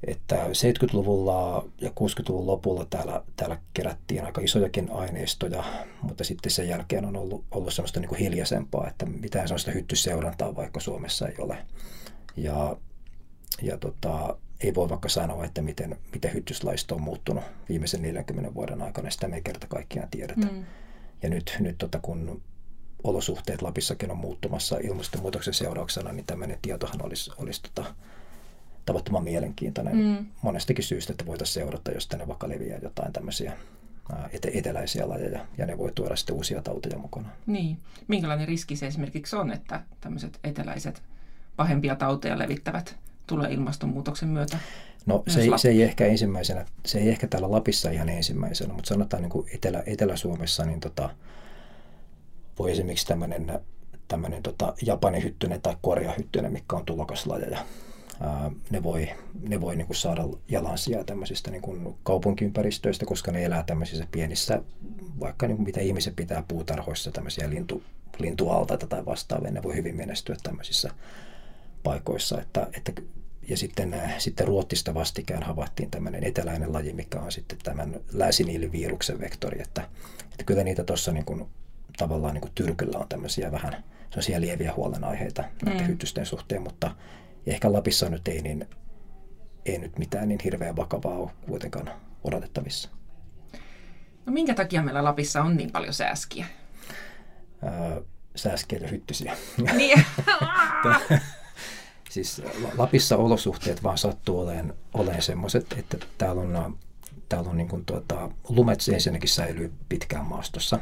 että 0.07 0.45
70-luvulla 0.45 1.69
ja 1.81 1.91
60-luvun 1.91 2.47
lopulla 2.47 2.87
täällä, 2.91 3.23
täällä 3.37 3.59
kerättiin 3.75 4.25
aika 4.25 4.41
isojakin 4.41 4.91
aineistoja, 4.91 5.65
mutta 6.03 6.25
sitten 6.25 6.53
sen 6.53 6.69
jälkeen 6.69 7.05
on 7.05 7.17
ollut, 7.17 7.45
ollut 7.51 7.75
semmoista 7.75 8.01
niin 8.01 8.09
kuin 8.09 8.19
hiljaisempaa, 8.19 8.89
että 8.89 9.07
mitään 9.07 9.49
semmoista 9.49 9.71
hyttyseurantaa 9.71 10.57
vaikka 10.57 10.81
Suomessa 10.81 11.29
ei 11.29 11.35
ole. 11.39 11.67
Ja, 12.37 12.77
ja 13.63 13.79
tota, 13.79 14.39
ei 14.61 14.75
voi 14.75 14.89
vaikka 14.89 15.09
sanoa, 15.09 15.45
että 15.45 15.63
miten, 15.63 15.99
miten 16.13 16.35
hyttyslaisto 16.35 16.95
on 16.95 17.03
muuttunut 17.03 17.45
viimeisen 17.69 18.03
40 18.03 18.55
vuoden 18.55 18.83
aikana, 18.83 19.11
sitä 19.11 19.29
me 19.29 19.37
ei 19.37 19.43
kerta 19.43 19.67
kaikkiaan 19.67 20.09
tiedetä. 20.11 20.47
Mm. 20.47 20.65
Ja 21.23 21.31
nyt, 21.31 21.57
nyt 21.61 21.79
tota, 21.79 21.99
kun 22.03 22.43
olosuhteet 23.05 23.63
Lapissakin 23.63 24.11
on 24.11 24.17
muuttumassa 24.17 24.77
ilmastonmuutoksen 24.77 25.55
seurauksena, 25.55 26.13
niin 26.13 26.27
tämmöinen 26.27 26.59
tietohan 26.63 27.05
olisi, 27.05 27.31
olisi 27.39 27.63
tota, 27.63 27.95
tavattoman 28.89 29.25
mielenkiintoinen 29.25 29.97
mm. 29.97 30.27
monestakin 30.43 30.85
syystä, 30.85 31.13
että 31.13 31.27
voitaisiin 31.27 31.55
seurata, 31.55 31.93
jos 31.93 32.07
tänne 32.07 32.29
vaikka 32.29 32.49
leviää 32.49 32.79
jotain 32.83 33.13
tämmöisiä 33.13 33.53
ete- 34.33 34.59
eteläisiä 34.59 35.09
lajeja 35.09 35.47
ja 35.59 35.67
ne 35.67 35.79
voi 35.79 35.93
tuoda 35.95 36.17
sitten 36.17 36.37
uusia 36.37 36.63
tauteja 36.63 36.99
mukana. 36.99 37.29
Niin. 37.47 37.79
Minkälainen 38.09 38.49
riski 38.49 38.77
se 38.77 38.87
esimerkiksi 38.87 39.37
on, 39.37 39.53
että 39.53 39.81
tämmöiset 40.01 40.39
eteläiset 40.45 41.03
pahempia 41.57 41.97
tauteja 41.97 42.39
levittävät 42.39 42.97
tulee 43.27 43.53
ilmastonmuutoksen 43.53 44.29
myötä? 44.29 44.59
No 45.07 45.23
se 45.27 45.41
ei, 45.41 45.51
se 45.57 45.69
ei, 45.69 45.83
ehkä 45.83 46.07
ensimmäisenä, 46.07 46.67
se 46.87 46.99
ei 46.99 47.09
ehkä 47.09 47.27
täällä 47.27 47.51
Lapissa 47.51 47.91
ihan 47.91 48.09
ensimmäisenä, 48.09 48.75
mutta 48.75 48.89
sanotaan 48.89 49.23
niin 49.23 49.31
kuin 49.31 49.49
Etelä, 49.55 49.83
Etelä-Suomessa, 49.87 50.65
niin 50.65 50.81
tota, 50.81 51.11
voi 52.59 52.73
esimerkiksi 52.73 53.07
tämmöinen 53.07 53.61
tämmöinen 54.09 54.43
tota, 54.43 54.75
japanihyttynen 54.83 55.63
tai 55.63 55.77
koreahyttynen, 55.83 56.53
mikä 56.53 56.77
on 56.77 56.85
tulokaslajeja. 56.85 57.59
Ää, 58.21 58.51
ne 58.71 58.83
voi, 58.83 59.09
ne 59.49 59.61
voi 59.61 59.77
niin 59.77 59.87
kuin 59.87 59.97
saada 59.97 60.25
jalansijaa 60.49 61.05
tämmöisistä 61.05 61.51
niin 61.51 61.63
kuin 61.63 61.95
kaupunkiympäristöistä, 62.03 63.07
koska 63.07 63.33
ne 63.33 63.45
elää 63.45 63.63
tämmöisissä 63.63 64.07
pienissä, 64.11 64.63
vaikka 65.21 65.47
niin 65.47 65.57
kuin 65.57 65.67
mitä 65.67 65.81
ihmiset 65.81 66.17
pitää 66.17 66.45
puutarhoissa, 66.49 67.11
tämmöisiä 67.11 67.51
lintu, 67.51 67.83
lintualtaita 68.19 68.87
tai 68.87 69.07
vastaavia, 69.07 69.51
ne 69.51 69.63
voi 69.63 69.75
hyvin 69.75 69.97
menestyä 69.97 70.37
tämmöisissä 70.43 70.91
paikoissa. 71.83 72.41
Että, 72.41 72.69
että, 72.77 72.93
ja 73.49 73.57
sitten, 73.57 74.03
sitten 74.19 74.47
Ruotsista 74.47 74.95
vastikään 74.95 75.43
havaittiin 75.43 75.91
tämmöinen 75.91 76.25
eteläinen 76.25 76.73
laji, 76.73 76.93
mikä 76.93 77.21
on 77.21 77.33
sitten 77.33 77.59
tämän 77.63 78.01
läsiniiliviruksen 78.13 79.21
vektori, 79.21 79.63
että, 79.63 79.89
että 80.33 80.45
kyllä 80.47 80.65
niitä 80.65 80.85
tuossa 80.85 81.13
niin 81.13 81.25
kuin, 81.25 81.47
tavallaan 81.97 82.35
niin 82.35 82.43
kuin 82.43 82.53
tyrkyllä 82.55 82.99
on 82.99 83.09
tämmöisiä 83.09 83.53
vähän 83.53 83.85
sellaisia 84.11 84.41
lieviä 84.41 84.75
huolenaiheita 84.75 85.45
näiden 85.65 85.83
mm. 85.83 85.89
hyttysten 85.89 86.27
suhteen, 86.27 86.63
mutta 86.63 86.91
ehkä 87.53 87.73
Lapissa 87.73 88.09
nyt 88.09 88.29
ei, 88.29 88.43
niin, 88.43 88.67
ei 89.67 89.79
nyt 89.79 89.99
mitään 89.99 90.29
niin 90.29 90.41
hirveän 90.45 90.77
vakavaa 90.77 91.19
ole 91.19 91.31
kuitenkaan 91.47 91.91
odotettavissa. 92.25 92.89
No 94.27 94.33
minkä 94.33 94.55
takia 94.55 94.83
meillä 94.83 95.05
Lapissa 95.05 95.43
on 95.43 95.57
niin 95.57 95.73
paljon 95.73 95.95
sääskiä? 95.95 96.47
Öö, 97.65 98.03
sääskiä 98.37 98.79
ja 98.79 98.89
hyttysiä. 98.89 99.37
Niin. 99.77 100.05
siis 102.11 102.43
Lapissa 102.79 103.17
olosuhteet 103.17 103.83
vaan 103.83 103.99
sattuu 103.99 104.41
olemaan, 104.41 104.75
olemaan 104.95 105.23
semmoiset, 105.23 105.73
että 105.79 105.97
täällä 106.19 106.43
on, 106.43 106.79
täällä 107.29 107.51
on 107.51 107.57
niin 107.57 107.69
kuin 107.69 107.85
tuota, 107.85 108.31
lumet 108.49 108.79
ensinnäkin 108.93 109.29
säilyy 109.29 109.73
pitkään 109.89 110.27
maastossa. 110.27 110.81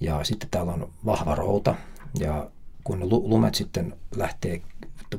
Ja 0.00 0.24
sitten 0.24 0.48
täällä 0.50 0.72
on 0.72 0.92
vahva 1.04 1.34
routa, 1.34 1.74
ja 2.18 2.50
kun 2.88 3.08
lumet 3.10 3.54
sitten 3.54 3.96
lähtee, 4.16 4.62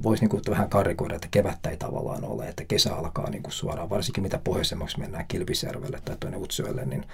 voisi 0.04 0.24
niin 0.24 0.30
kuin 0.30 0.42
vähän 0.50 0.70
karikoida, 0.70 1.16
että 1.16 1.28
kevättä 1.32 1.70
ei 1.70 1.78
tavallaan 1.78 2.24
ole, 2.24 2.48
että 2.48 2.66
kesä 2.66 2.96
alkaa 2.96 3.30
niin 3.30 3.44
kuin 3.44 3.54
suoraan, 3.54 3.90
varsinkin 3.90 4.24
mitä 4.24 4.40
pohjoisemmaksi 4.44 5.00
mennään 5.00 5.26
Kilpisjärvelle 5.28 6.02
tai 6.06 6.18
tuonne 6.20 6.38
Utsjoelle, 6.38 6.86
niin, 6.86 7.06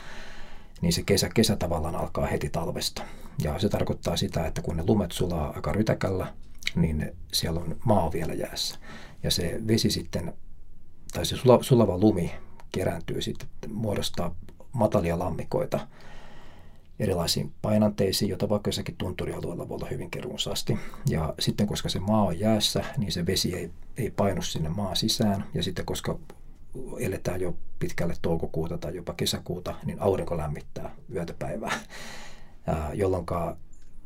niin 0.81 0.93
se 0.93 1.03
kesä, 1.05 1.29
kesä 1.33 1.55
tavallaan 1.55 1.95
alkaa 1.95 2.25
heti 2.25 2.49
talvesta. 2.49 3.01
Ja 3.43 3.59
se 3.59 3.69
tarkoittaa 3.69 4.17
sitä, 4.17 4.47
että 4.47 4.61
kun 4.61 4.77
ne 4.77 4.83
lumet 4.87 5.11
sulaa 5.11 5.53
aika 5.55 5.71
rytäkällä, 5.71 6.33
niin 6.75 7.11
siellä 7.33 7.59
on 7.59 7.75
maa 7.85 8.11
vielä 8.11 8.33
jäässä. 8.33 8.79
Ja 9.23 9.31
se 9.31 9.61
vesi 9.67 9.89
sitten, 9.89 10.33
tai 11.13 11.25
se 11.25 11.35
sulava 11.61 11.97
lumi 11.97 12.31
kerääntyy 12.71 13.21
sitten, 13.21 13.49
muodostaa 13.67 14.35
matalia 14.71 15.19
lammikoita, 15.19 15.87
erilaisiin 16.99 17.53
painanteisiin, 17.61 18.29
joita 18.29 18.49
vaikka 18.49 18.67
jossakin 18.67 18.95
tunturialueella 18.97 19.69
voi 19.69 19.75
olla 19.75 19.87
hyvinkin 19.91 20.23
runsaasti. 20.23 20.79
Ja 21.09 21.33
sitten 21.39 21.67
koska 21.67 21.89
se 21.89 21.99
maa 21.99 22.23
on 22.23 22.39
jäässä, 22.39 22.83
niin 22.97 23.11
se 23.11 23.25
vesi 23.25 23.55
ei, 23.55 23.71
ei 23.97 24.11
painu 24.11 24.41
sinne 24.41 24.69
maan 24.69 24.95
sisään. 24.95 25.45
Ja 25.53 25.63
sitten 25.63 25.85
koska 25.85 26.19
eletään 26.99 27.41
jo 27.41 27.55
pitkälle 27.79 28.13
toukokuuta 28.21 28.77
tai 28.77 28.95
jopa 28.95 29.13
kesäkuuta, 29.13 29.75
niin 29.85 30.01
aurinko 30.01 30.37
lämmittää 30.37 30.95
yötä 31.13 31.33
päivää, 31.39 31.79
jolloin 32.93 33.25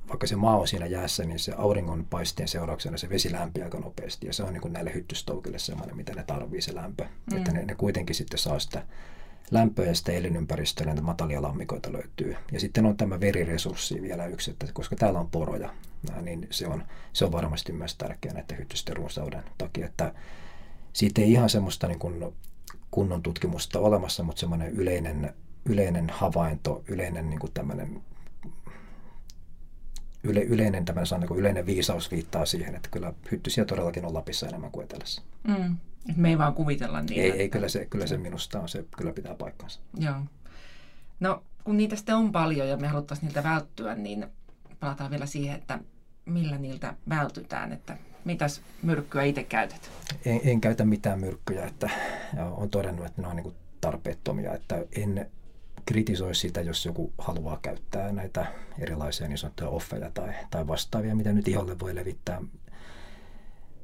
vaikka 0.09 0.27
se 0.27 0.35
maa 0.35 0.57
on 0.57 0.67
siinä 0.67 0.85
jäässä, 0.85 1.23
niin 1.23 1.39
se 1.39 1.53
auringon 1.57 2.05
paisteen 2.09 2.47
seurauksena 2.47 2.97
se 2.97 3.09
vesi 3.09 3.31
lämpiää 3.31 3.65
aika 3.65 3.79
nopeasti. 3.79 4.27
Ja 4.27 4.33
se 4.33 4.43
on 4.43 4.53
niin 4.53 4.61
kuin 4.61 4.73
näille 4.73 4.93
hyttystoukille 4.93 5.59
semmoinen, 5.59 5.97
mitä 5.97 6.13
ne 6.15 6.23
tarvii 6.23 6.61
se 6.61 6.75
lämpö. 6.75 7.05
Mm. 7.31 7.37
Että 7.37 7.51
ne, 7.51 7.65
ne 7.65 7.75
kuitenkin 7.75 8.15
sitten 8.15 8.39
saa 8.39 8.59
sitä 8.59 8.85
lämpöä 9.51 9.85
ja 9.85 9.95
sitten 9.95 10.15
elinympäristöllä 10.15 10.89
näitä 10.89 11.01
matalia 11.01 11.41
lammikoita 11.41 11.93
löytyy. 11.93 12.35
Ja 12.51 12.59
sitten 12.59 12.85
on 12.85 12.97
tämä 12.97 13.19
veriresurssi 13.19 14.01
vielä 14.01 14.25
yksi, 14.25 14.51
että 14.51 14.67
koska 14.73 14.95
täällä 14.95 15.19
on 15.19 15.29
poroja, 15.29 15.73
niin 16.21 16.47
se 16.49 16.67
on, 16.67 16.83
se 17.13 17.25
on 17.25 17.31
varmasti 17.31 17.71
myös 17.71 17.95
tärkeää 17.95 18.33
näiden 18.33 18.57
hyttysten 18.57 18.97
runsauden 18.97 19.43
takia, 19.57 19.85
että 19.85 20.13
siitä 20.93 21.21
ei 21.21 21.31
ihan 21.31 21.49
semmoista 21.49 21.87
niin 21.87 21.99
kuin 21.99 22.25
kunnon 22.91 23.23
tutkimusta 23.23 23.79
olemassa, 23.79 24.23
mutta 24.23 24.39
semmoinen 24.39 24.69
yleinen, 24.69 25.33
yleinen 25.65 26.09
havainto, 26.09 26.83
yleinen 26.87 27.29
niin 27.29 27.39
kuin 27.39 27.53
tämmöinen 27.53 28.01
yle, 30.23 30.41
yleinen, 30.41 30.85
tämän 30.85 31.05
sanon, 31.05 31.29
niin 31.29 31.39
yleinen 31.39 31.65
viisaus 31.65 32.11
viittaa 32.11 32.45
siihen, 32.45 32.75
että 32.75 32.89
kyllä 32.91 33.13
hyttysiä 33.31 33.65
todellakin 33.65 34.05
on 34.05 34.13
Lapissa 34.13 34.47
enemmän 34.47 34.71
kuin 34.71 34.83
Etelässä. 34.83 35.21
Mm. 35.47 35.77
Me 36.15 36.29
ei 36.29 36.37
vaan 36.37 36.53
kuvitella 36.53 37.01
niitä. 37.01 37.21
Ei, 37.21 37.31
ei 37.31 37.49
kyllä, 37.49 37.69
se, 37.69 37.85
kyllä 37.85 38.07
se 38.07 38.17
minusta 38.17 38.59
on, 38.59 38.69
se 38.69 38.85
kyllä 38.97 39.13
pitää 39.13 39.35
paikkansa. 39.35 39.79
Joo. 39.97 40.15
No, 41.19 41.43
kun 41.63 41.77
niitä 41.77 41.95
sitten 41.95 42.15
on 42.15 42.31
paljon 42.31 42.69
ja 42.69 42.77
me 42.77 42.87
haluttaisiin 42.87 43.25
niiltä 43.27 43.43
välttyä, 43.43 43.95
niin 43.95 44.25
palataan 44.79 45.11
vielä 45.11 45.25
siihen, 45.25 45.55
että 45.55 45.79
millä 46.25 46.57
niiltä 46.57 46.93
vältytään, 47.09 47.73
että 47.73 47.97
mitäs 48.25 48.61
myrkkyä 48.83 49.23
itse 49.23 49.43
käytät? 49.43 49.91
En, 50.25 50.41
en 50.43 50.61
käytä 50.61 50.85
mitään 50.85 51.19
myrkkyjä, 51.19 51.65
että 51.65 51.89
on 52.51 52.69
todennut, 52.69 53.05
että 53.05 53.21
ne 53.21 53.27
on 53.27 53.35
niin 53.35 53.53
tarpeettomia, 53.81 54.53
että 54.53 54.85
en 54.95 55.29
kritisoi 55.89 56.35
sitä, 56.35 56.61
jos 56.61 56.85
joku 56.85 57.13
haluaa 57.17 57.59
käyttää 57.61 58.11
näitä 58.11 58.45
erilaisia 58.79 59.27
niin 59.27 59.37
sanottuja 59.37 59.69
offeja 59.69 60.11
tai, 60.13 60.33
tai 60.49 60.67
vastaavia, 60.67 61.15
mitä 61.15 61.33
nyt 61.33 61.47
iholle 61.47 61.79
voi 61.79 61.95
levittää. 61.95 62.41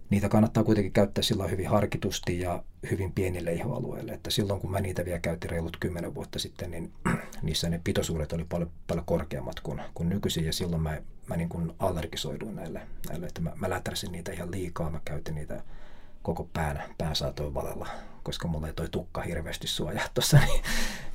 Niitä 0.09 0.29
kannattaa 0.29 0.63
kuitenkin 0.63 0.91
käyttää 0.91 1.21
silloin 1.21 1.51
hyvin 1.51 1.67
harkitusti 1.67 2.39
ja 2.39 2.63
hyvin 2.91 3.11
pienille 3.11 3.53
ihoalueille. 3.53 4.11
Että 4.11 4.29
silloin 4.29 4.61
kun 4.61 4.71
mä 4.71 4.79
niitä 4.79 5.05
vielä 5.05 5.19
käytin 5.19 5.49
reilut 5.49 5.77
kymmenen 5.79 6.15
vuotta 6.15 6.39
sitten, 6.39 6.71
niin 6.71 6.93
niissä 7.41 7.69
ne 7.69 7.81
pitoisuudet 7.83 8.33
oli 8.33 8.45
paljon, 8.49 8.71
paljon 8.87 9.05
korkeammat 9.05 9.59
kuin, 9.59 9.81
kuin 9.93 10.09
nykyisin. 10.09 10.45
Ja 10.45 10.53
silloin 10.53 10.81
mä, 10.81 11.01
mä 11.27 11.37
niin 11.37 11.49
kuin 11.49 11.73
allergisoiduin 11.79 12.55
näille, 12.55 12.81
näille 13.09 13.27
että 13.27 13.41
mä, 13.41 13.51
mä 13.55 13.69
läträsin 13.69 14.11
niitä 14.11 14.31
ihan 14.31 14.51
liikaa, 14.51 14.89
mä 14.89 14.99
käytin 15.05 15.35
niitä 15.35 15.63
koko 16.21 16.49
pään, 16.53 16.83
pään 16.97 17.15
saatoin 17.15 17.53
valella, 17.53 17.87
koska 18.25 18.47
mulla 18.47 18.67
ei 18.67 18.73
toi 18.73 18.89
tukka 18.89 19.21
hirveästi 19.21 19.67
suojaa 19.67 20.05
tuossa, 20.13 20.37
niin, 20.47 20.61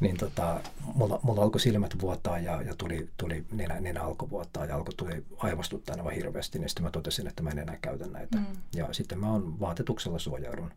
niin 0.00 0.17
tota, 0.17 0.61
mulla, 0.95 1.21
mulla 1.23 1.43
alkoi 1.43 1.61
silmät 1.61 2.00
vuotaa 2.00 2.38
ja, 2.38 2.62
ja 2.62 2.75
tuli, 2.75 3.09
tuli 3.17 3.45
nenä, 3.52 3.81
nenä 3.81 4.02
alkoi 4.02 4.31
vuotaa 4.31 4.64
ja 4.64 4.76
alkoi 4.76 4.95
tuli 4.95 5.25
aivostuttaa 5.38 5.97
aivan 5.97 6.12
hirveästi, 6.12 6.59
niin 6.59 6.69
sitten 6.69 6.85
mä 6.85 6.90
totesin, 6.90 7.26
että 7.26 7.43
mä 7.43 7.50
en 7.50 7.59
enää 7.59 7.79
käytä 7.83 8.07
näitä. 8.07 8.38
Mm. 8.38 8.47
Ja 8.75 8.88
sitten 8.93 9.19
mä 9.19 9.33
oon 9.33 9.61
vaatetuksella 9.61 10.19
suojaudun 10.19 10.71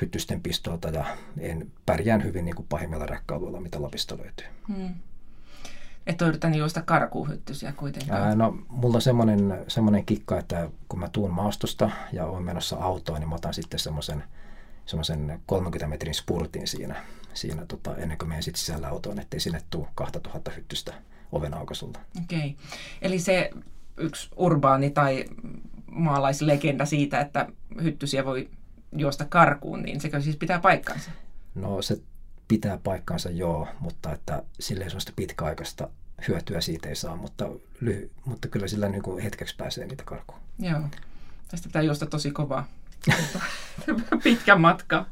hyttysten 0.00 0.40
pistolta 0.40 0.88
ja 0.88 1.04
en 1.38 1.72
pärjään 1.86 2.24
hyvin 2.24 2.44
niin 2.44 2.56
kuin 2.56 2.66
pahimmilla 2.68 3.06
räkkäalueilla, 3.06 3.60
mitä 3.60 3.82
Lapista 3.82 4.18
löytyy. 4.18 4.46
Mm. 4.68 4.94
Et 6.06 6.22
ole 6.22 6.28
yrittänyt 6.28 6.58
juosta 6.58 6.82
karkuuhyttysiä 6.82 7.72
kuitenkaan? 7.72 8.22
Ää, 8.22 8.34
no, 8.34 8.58
mulla 8.68 8.96
on 8.96 9.02
semmoinen, 9.02 9.64
semmoinen 9.68 10.04
kikka, 10.04 10.38
että 10.38 10.70
kun 10.88 11.00
mä 11.00 11.08
tuun 11.08 11.30
maastosta 11.30 11.90
ja 12.12 12.26
olen 12.26 12.42
menossa 12.42 12.76
autoon, 12.76 13.20
niin 13.20 13.28
mä 13.28 13.34
otan 13.34 13.54
sitten 13.54 13.80
semmoisen 13.80 14.24
semmoisen 14.90 15.40
30 15.46 15.86
metrin 15.86 16.14
spurtin 16.14 16.66
siinä, 16.66 17.02
siinä 17.34 17.66
tota, 17.66 17.96
ennen 17.96 18.18
kuin 18.18 18.28
menen 18.28 18.42
sitten 18.42 18.60
sisällä 18.60 18.88
autoon, 18.88 19.18
ettei 19.18 19.40
sinne 19.40 19.62
tule 19.70 19.88
2000 19.94 20.50
hyttystä 20.50 20.94
oven 21.32 21.54
aukaisulta. 21.54 22.00
Okei. 22.24 22.38
Okay. 22.38 22.52
Eli 23.02 23.18
se 23.18 23.50
yksi 23.96 24.28
urbaani 24.36 24.90
tai 24.90 25.24
maalaislegenda 25.90 26.86
siitä, 26.86 27.20
että 27.20 27.46
hyttysiä 27.82 28.24
voi 28.24 28.50
juosta 28.96 29.24
karkuun, 29.24 29.82
niin 29.82 30.00
sekö 30.00 30.20
siis 30.20 30.36
pitää 30.36 30.58
paikkansa? 30.58 31.10
No 31.54 31.82
se 31.82 32.00
pitää 32.48 32.78
paikkansa 32.84 33.30
joo, 33.30 33.68
mutta 33.80 34.12
että 34.12 34.42
silleen 34.60 34.90
sellaista 34.90 35.12
pitkäaikaista 35.16 35.88
hyötyä 36.28 36.60
siitä 36.60 36.88
ei 36.88 36.96
saa, 36.96 37.16
mutta, 37.16 37.48
lyhy- 37.80 38.10
mutta 38.24 38.48
kyllä 38.48 38.68
sillä 38.68 38.88
niin 38.88 39.02
kuin 39.02 39.22
hetkeksi 39.22 39.56
pääsee 39.56 39.86
niitä 39.86 40.04
karkuun. 40.04 40.40
Joo. 40.58 40.80
Tästä 41.48 41.68
pitää 41.68 41.82
juosta 41.82 42.06
tosi 42.06 42.30
kovaa. 42.30 42.68
Pitkä 44.22 44.56
matka. 44.56 45.06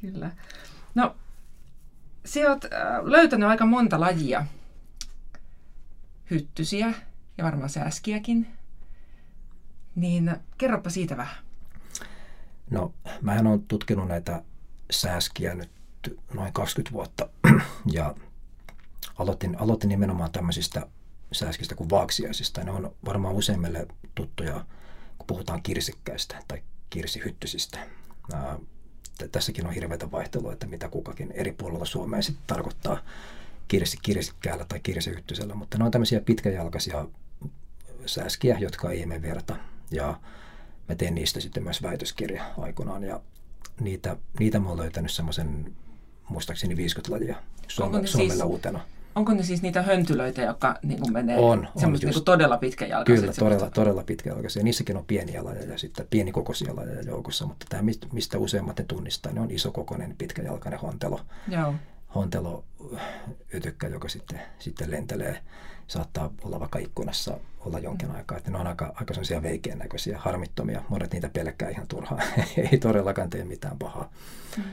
Kyllä. 0.00 0.30
No, 0.94 1.16
sä 2.24 2.40
oot 2.40 2.64
äh, 2.64 2.70
löytänyt 3.04 3.48
aika 3.48 3.66
monta 3.66 4.00
lajia. 4.00 4.46
Hyttysiä 6.30 6.92
ja 7.38 7.44
varmaan 7.44 7.70
sääskiäkin. 7.70 8.48
Niin 9.94 10.36
kerropa 10.58 10.90
siitä 10.90 11.16
vähän. 11.16 11.36
No, 12.70 12.94
mähän 13.20 13.46
olen 13.46 13.62
tutkinut 13.62 14.08
näitä 14.08 14.42
sääskiä 14.90 15.54
nyt 15.54 15.70
noin 16.34 16.52
20 16.52 16.92
vuotta 16.92 17.28
ja 17.92 18.14
aloitin, 19.18 19.60
aloitin 19.60 19.88
nimenomaan 19.88 20.32
tämmöisistä 20.32 20.86
sääskistä 21.32 21.74
kuin 21.74 21.90
vaaksiaisista. 21.90 22.64
Ne 22.64 22.70
on 22.70 22.94
varmaan 23.04 23.34
useimmille 23.34 23.86
tuttuja, 24.14 24.64
kun 25.22 25.26
puhutaan 25.26 25.62
kirsikkäistä 25.62 26.38
tai 26.48 26.62
kirsihyttysistä. 26.90 27.78
että 29.12 29.28
tässäkin 29.32 29.66
on 29.66 29.72
hirveätä 29.72 30.10
vaihtelua, 30.10 30.52
että 30.52 30.66
mitä 30.66 30.88
kukakin 30.88 31.32
eri 31.32 31.52
puolella 31.52 31.84
Suomea 31.84 32.22
sitten 32.22 32.44
tarkoittaa 32.46 32.98
kirsi, 33.68 33.96
kirsikkäällä 34.02 34.64
tai 34.64 34.80
kirsihyttysellä, 34.80 35.54
mutta 35.54 35.78
ne 35.78 35.84
on 35.84 35.90
tämmöisiä 35.90 36.20
pitkäjalkaisia 36.20 37.06
sääskiä, 38.06 38.58
jotka 38.58 38.90
ei 38.90 39.06
mene 39.06 39.22
verta. 39.22 39.56
Ja 39.90 40.20
mä 40.88 40.94
tein 40.94 41.14
niistä 41.14 41.40
sitten 41.40 41.62
myös 41.62 41.82
väitöskirja 41.82 42.44
aikoinaan 42.58 43.04
ja 43.04 43.20
niitä, 43.80 44.16
niitä 44.38 44.58
mä 44.58 44.68
oon 44.68 44.78
löytänyt 44.78 45.10
semmoisen 45.10 45.76
muistaakseni 46.28 46.76
50 46.76 47.12
lajia 47.12 47.42
Suome, 47.68 48.06
Suomella 48.06 48.34
siis, 48.34 48.42
uutena. 48.42 48.80
Onko 49.14 49.34
ne 49.34 49.42
siis 49.42 49.62
niitä 49.62 49.82
höntylöitä, 49.82 50.42
jotka 50.42 50.78
niin 50.82 51.00
kuin 51.00 51.12
menee 51.12 51.38
on, 51.38 51.68
on 51.74 51.92
niin 51.92 52.12
kuin 52.12 52.24
todella 52.24 52.56
pitkäjalkaisia? 52.56 53.20
Kyllä, 53.20 53.32
todella, 53.32 53.70
todella 53.70 54.02
pitkäjalkaisia. 54.04 54.62
Niissäkin 54.62 54.96
on 54.96 55.04
pieniä 55.04 55.44
lajeja 55.44 55.72
ja 55.72 55.78
sitten 55.78 56.06
pienikokoisia 56.10 56.76
lajeja 56.76 57.02
joukossa, 57.02 57.46
mutta 57.46 57.66
tämä, 57.68 57.82
mistä 58.12 58.38
useimmat 58.38 58.78
ne 58.78 58.84
tunnistaa, 58.84 59.32
ne 59.32 59.40
on 59.40 59.50
isokokoinen 59.50 60.14
pitkäjalkainen 60.18 60.80
hontelo. 60.80 61.20
Joo. 61.48 61.74
Hontelo 62.14 62.64
ytykkä, 63.52 63.88
joka 63.88 64.08
sitten, 64.08 64.40
sitten 64.58 64.90
lentelee 64.90 65.38
saattaa 65.86 66.30
olla 66.42 66.60
vaikka 66.60 66.78
ikkunassa 66.78 67.38
olla 67.60 67.78
jonkin 67.78 68.08
mm. 68.08 68.14
aikaa. 68.14 68.38
Että 68.38 68.50
ne 68.50 68.58
on 68.58 68.66
aika, 68.66 68.92
aika 68.94 69.14
sellaisia 69.14 69.42
veikeän 69.42 69.78
näköisiä, 69.78 70.18
harmittomia. 70.18 70.82
Monet 70.88 71.12
niitä 71.12 71.28
pelkkää 71.28 71.70
ihan 71.70 71.88
turhaan. 71.88 72.22
Ei 72.72 72.78
todellakaan 72.78 73.30
tee 73.30 73.44
mitään 73.44 73.78
pahaa. 73.78 74.10
Mm. 74.56 74.64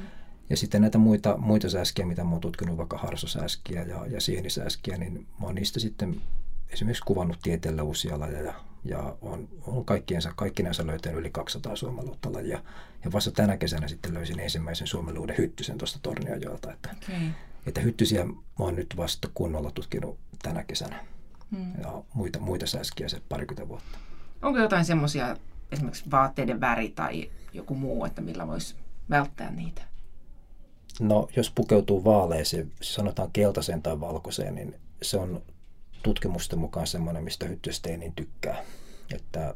Ja 0.50 0.58
sitten 0.58 0.82
näitä 0.82 0.98
muita, 0.98 1.38
muita 1.38 1.70
sääskiä, 1.70 2.06
mitä 2.06 2.24
mä 2.24 2.32
oon 2.32 2.42
tutkinut, 2.42 2.78
vaikka 2.78 2.98
harsosääskiä 2.98 3.84
ja, 3.84 4.06
ja 4.06 4.22
sienisääskiä, 4.22 4.98
niin 4.98 5.28
mä 5.40 5.46
oon 5.46 5.56
niistä 5.56 5.80
sitten 5.80 6.22
esimerkiksi 6.70 7.04
kuvannut 7.06 7.40
tieteellä 7.44 7.84
uusia 7.84 8.20
lajeja 8.20 8.54
ja 8.84 9.18
on, 9.22 9.50
on 9.68 9.86
kaikkiensa, 9.86 10.34
kaikkinensa 10.36 10.88
löytänyt 10.88 11.20
yli 11.20 11.30
200 11.30 11.76
suomaluutta 11.76 12.34
lajia. 12.34 12.64
Ja 13.06 13.12
vasta 13.12 13.32
tänä 13.32 13.58
kesänä 13.58 13.88
sitten 13.88 14.14
löysin 14.14 14.40
ensimmäisen 14.40 14.88
suomaluuden 14.88 15.38
hyttysen 15.38 15.78
tuosta 15.78 16.00
Tornionjoelta. 16.02 16.74
Että, 16.74 16.90
okay. 17.04 17.28
että 17.66 17.82
hyttysiä 17.82 18.26
mä 18.26 18.34
oon 18.60 18.76
nyt 18.76 18.94
vasta 18.98 19.30
kunnolla 19.34 19.72
tutkinut 19.72 20.20
tänä 20.42 20.64
kesänä. 20.64 21.06
Hmm. 21.52 21.74
Ja 21.82 22.04
muita, 22.14 22.40
muita 22.40 22.68
sääskiä 22.68 23.10
se 23.10 23.22
parikymmentä 23.30 23.68
vuotta. 23.68 23.98
Onko 24.42 24.60
jotain 24.60 24.86
semmoisia, 24.86 25.38
esimerkiksi 25.72 26.12
vaatteiden 26.12 26.62
väri 26.62 26.90
tai 26.90 27.32
joku 27.54 27.76
muu, 27.76 28.06
että 28.06 28.22
millä 28.22 28.48
voisi 28.48 28.76
välttää 29.10 29.52
niitä? 29.52 29.89
No, 31.00 31.28
jos 31.36 31.52
pukeutuu 31.52 32.04
vaaleeseen, 32.04 32.72
sanotaan 32.82 33.30
keltaiseen 33.34 33.82
tai 33.82 34.00
valkoiseen, 34.00 34.56
niin 34.56 34.76
se 35.02 35.18
on 35.18 35.42
tutkimusten 36.04 36.60
mukaan 36.60 36.88
semmoinen, 36.88 37.24
mistä 37.24 37.46
hyttyset 37.46 37.86
ei 37.86 37.98
niin 37.98 38.14
tykkää. 38.14 38.64
Että 39.14 39.56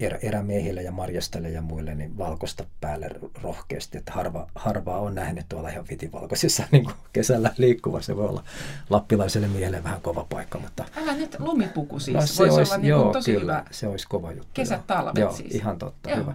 erä, 0.00 0.18
erämiehille 0.22 0.82
ja 0.82 0.92
marjastelle 0.92 1.50
ja 1.50 1.62
muille 1.62 1.94
niin 1.94 2.18
valkoista 2.18 2.64
päälle 2.80 3.10
rohkeasti. 3.42 3.98
Että 3.98 4.12
harva, 4.12 4.46
harvaa 4.54 5.00
on 5.00 5.14
nähnyt 5.14 5.46
tuolla 5.48 5.68
ihan 5.68 5.84
vitivalkoisissa 5.90 6.62
niin 6.72 6.84
kuin 6.84 6.96
kesällä 7.12 7.54
liikkuva. 7.58 8.02
Se 8.02 8.16
voi 8.16 8.28
olla 8.28 8.44
lappilaiselle 8.90 9.48
miehelle 9.48 9.84
vähän 9.84 10.00
kova 10.00 10.26
paikka. 10.28 10.58
Mutta... 10.58 10.84
Älä 10.96 11.14
nyt 11.14 11.36
lumipuku 11.38 12.00
siis. 12.00 12.14
No, 12.14 12.26
se 12.26 12.38
voisi, 12.38 12.54
olisi, 12.54 12.72
olla 12.72 12.82
niin 12.82 12.88
joo, 12.88 13.12
tosi 13.12 13.32
kyllä, 13.32 13.58
hyvä. 13.58 13.64
se 13.70 13.86
olisi 13.86 14.06
kova 14.08 14.32
juttu. 14.32 14.48
Kesät, 14.54 14.86
talvet 14.86 15.18
joo, 15.18 15.32
siis. 15.32 15.54
Ihan 15.54 15.78
totta, 15.78 16.10
joo. 16.10 16.18
hyvä. 16.18 16.34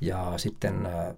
Ja 0.00 0.32
sitten 0.36 0.86
äh, 0.86 1.14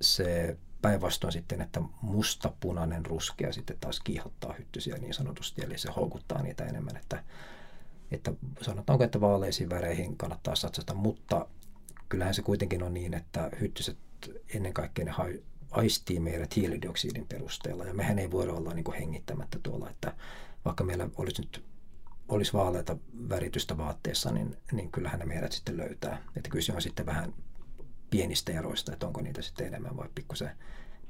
se 0.00 0.56
päinvastoin 0.82 1.32
sitten, 1.32 1.60
että 1.60 1.80
musta, 2.02 2.52
punainen, 2.60 3.06
ruskea 3.06 3.52
sitten 3.52 3.76
taas 3.80 4.00
kiihottaa 4.00 4.52
hyttysiä 4.52 4.96
niin 4.96 5.14
sanotusti, 5.14 5.62
eli 5.62 5.78
se 5.78 5.90
houkuttaa 5.96 6.42
niitä 6.42 6.64
enemmän, 6.64 6.96
että, 6.96 7.24
että 8.10 8.32
sanotaanko, 8.62 9.04
että 9.04 9.20
vaaleisiin 9.20 9.70
väreihin 9.70 10.16
kannattaa 10.16 10.54
satsata, 10.54 10.94
mutta 10.94 11.46
kyllähän 12.08 12.34
se 12.34 12.42
kuitenkin 12.42 12.82
on 12.82 12.94
niin, 12.94 13.14
että 13.14 13.50
hyttyset 13.60 13.98
ennen 14.54 14.74
kaikkea 14.74 15.04
ne 15.04 15.12
aistii 15.70 16.20
meidät 16.20 16.56
hiilidioksidin 16.56 17.26
perusteella, 17.26 17.84
ja 17.84 17.94
mehän 17.94 18.18
ei 18.18 18.30
voida 18.30 18.52
olla 18.52 18.74
niin 18.74 18.84
kuin 18.84 18.98
hengittämättä 18.98 19.58
tuolla, 19.62 19.90
että 19.90 20.14
vaikka 20.64 20.84
meillä 20.84 21.08
olisi 21.16 21.42
nyt 21.42 21.64
olisi 22.28 22.52
vaaleita 22.52 22.96
väritystä 23.28 23.78
vaatteessa, 23.78 24.32
niin, 24.32 24.56
niin 24.72 24.92
kyllähän 24.92 25.20
ne 25.20 25.26
meidät 25.26 25.52
sitten 25.52 25.76
löytää. 25.76 26.22
Että 26.36 26.50
kyse 26.50 26.72
on 26.72 26.82
sitten 26.82 27.06
vähän 27.06 27.34
pienistä 28.10 28.52
eroista, 28.52 28.92
että 28.92 29.06
onko 29.06 29.20
niitä 29.20 29.42
sitten 29.42 29.66
enemmän 29.66 29.96
vai 29.96 30.08
pikkusen, 30.14 30.50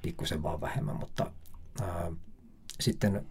pikkusen 0.02 0.42
vaan 0.42 0.60
vähemmän, 0.60 0.96
mutta 0.96 1.32
ää, 1.80 2.12
sitten 2.80 3.26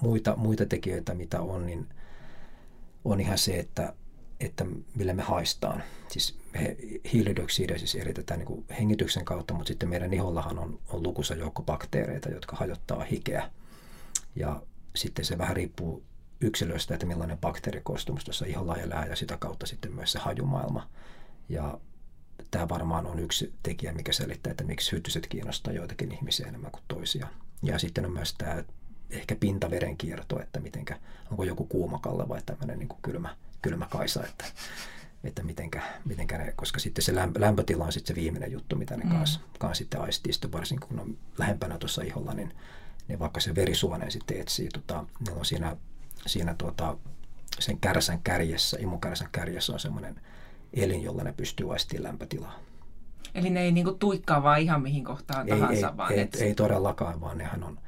muita, 0.00 0.36
muita 0.36 0.66
tekijöitä, 0.66 1.14
mitä 1.14 1.40
on, 1.40 1.66
niin 1.66 1.88
on 3.04 3.20
ihan 3.20 3.38
se, 3.38 3.58
että, 3.58 3.94
että 4.40 4.66
millä 4.94 5.14
me 5.14 5.22
haistaan. 5.22 5.82
Siis 6.08 6.38
he, 6.60 6.76
hiilidioksidia 7.12 7.78
siis 7.78 7.94
eritetään 7.94 8.40
niin 8.40 8.64
hengityksen 8.78 9.24
kautta, 9.24 9.54
mutta 9.54 9.68
sitten 9.68 9.88
meidän 9.88 10.14
ihollahan 10.14 10.58
on, 10.58 10.78
on 10.88 11.02
lukuisa 11.02 11.34
joukko 11.34 11.62
bakteereita, 11.62 12.28
jotka 12.28 12.56
hajottaa 12.56 13.04
hikeä. 13.04 13.50
Ja 14.36 14.62
sitten 14.96 15.24
se 15.24 15.38
vähän 15.38 15.56
riippuu 15.56 16.02
yksilöstä, 16.40 16.94
että 16.94 17.06
millainen 17.06 17.38
bakteerikostumus 17.38 18.24
tuossa 18.24 18.46
iholla 18.46 18.76
elää 18.76 19.06
ja 19.06 19.16
sitä 19.16 19.36
kautta 19.36 19.66
sitten 19.66 19.94
myös 19.94 20.12
se 20.12 20.18
hajumaailma. 20.18 20.88
Ja 21.48 21.80
tämä 22.54 22.68
varmaan 22.68 23.06
on 23.06 23.18
yksi 23.18 23.54
tekijä, 23.62 23.92
mikä 23.92 24.12
selittää, 24.12 24.50
että 24.50 24.64
miksi 24.64 24.92
hyttyset 24.92 25.26
kiinnostaa 25.26 25.72
joitakin 25.72 26.12
ihmisiä 26.12 26.46
enemmän 26.46 26.70
kuin 26.70 26.82
toisia. 26.88 27.26
Ja 27.62 27.78
sitten 27.78 28.06
on 28.06 28.12
myös 28.12 28.34
tämä 28.34 28.64
ehkä 29.10 29.36
pintaverenkierto, 29.36 30.40
että 30.40 30.60
mitenkä, 30.60 30.98
onko 31.30 31.44
joku 31.44 31.64
kuumakalle 31.64 32.28
vai 32.28 32.42
tämmöinen 32.46 32.78
niin 32.78 32.88
kylmä, 33.02 33.36
kylmä 33.62 33.86
kaisa, 33.90 34.24
että, 34.26 34.44
että 35.24 35.42
mitenkä, 35.42 35.82
mitenkä 36.04 36.38
ne, 36.38 36.52
koska 36.56 36.80
sitten 36.80 37.04
se 37.04 37.14
lämpötila 37.14 37.84
on 37.84 37.92
sitten 37.92 38.16
se 38.16 38.20
viimeinen 38.20 38.52
juttu, 38.52 38.76
mitä 38.76 38.96
ne 38.96 39.04
mm. 39.04 39.10
kanssa, 39.10 39.40
kanssa 39.58 39.78
sitten 39.78 40.00
aistii, 40.00 40.32
sitten 40.32 40.52
varsinkin 40.52 40.88
kun 40.88 41.00
on 41.00 41.18
lähempänä 41.38 41.78
tuossa 41.78 42.02
iholla, 42.02 42.34
niin, 42.34 42.54
niin 43.08 43.18
vaikka 43.18 43.40
se 43.40 43.54
verisuonen 43.54 44.10
sitten 44.10 44.40
etsii, 44.40 44.68
tota, 44.68 45.04
niin 45.26 45.38
on 45.38 45.44
siinä, 45.44 45.76
siinä 46.26 46.54
tuota, 46.54 46.96
sen 47.58 47.80
kärsän 47.80 48.22
kärjessä, 48.22 48.76
imukärsän 48.80 49.28
kärjessä 49.32 49.72
on 49.72 49.80
semmoinen 49.80 50.20
elin, 50.76 51.02
jolla 51.02 51.24
ne 51.24 51.32
pystyy 51.32 51.72
aistimaan 51.72 52.04
lämpötilaa. 52.04 52.58
Eli 53.34 53.50
ne 53.50 53.62
ei 53.62 53.72
niinku 53.72 53.92
tuikkaa 53.92 54.42
vaan 54.42 54.60
ihan 54.60 54.82
mihin 54.82 55.04
kohtaan 55.04 55.48
ei, 55.48 55.58
tahansa, 55.58 55.88
ei, 55.88 55.96
vaan 55.96 56.12
ei, 56.12 56.28
ei 56.40 56.54
todellakaan, 56.54 57.20
vaan 57.20 57.38
nehän 57.38 57.64
on, 57.64 57.78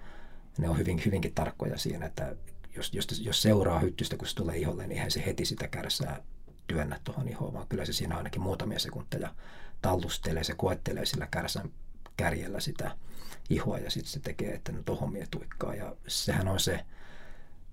ne 0.58 0.68
on 0.68 0.78
hyvin, 0.78 1.02
hyvinkin 1.04 1.34
tarkkoja 1.34 1.78
siinä, 1.78 2.06
että 2.06 2.36
jos, 2.76 2.94
jos, 2.94 3.20
jos 3.20 3.42
seuraa 3.42 3.78
hyttystä, 3.78 4.16
kun 4.16 4.28
se 4.28 4.34
tulee 4.34 4.56
iholle, 4.56 4.82
niin 4.82 4.92
eihän 4.92 5.10
se 5.10 5.26
heti 5.26 5.44
sitä 5.44 5.68
kärsää 5.68 6.22
työnnä 6.66 7.00
tuohon 7.04 7.28
ihoon, 7.28 7.52
vaan 7.52 7.66
kyllä 7.68 7.84
se 7.84 7.92
siinä 7.92 8.16
ainakin 8.16 8.42
muutamia 8.42 8.78
sekunteja 8.78 9.34
tallustelee, 9.82 10.44
se 10.44 10.54
koettelee 10.54 11.06
sillä 11.06 11.28
kärsän 11.30 11.70
kärjellä 12.16 12.60
sitä 12.60 12.90
ihoa 13.50 13.78
ja 13.78 13.90
sitten 13.90 14.12
se 14.12 14.20
tekee, 14.20 14.54
että 14.54 14.72
ne 14.72 14.82
tuohon 14.82 15.12
tuikkaa. 15.30 15.74
Ja 15.74 15.96
sehän 16.06 16.48
on 16.48 16.60
se, 16.60 16.84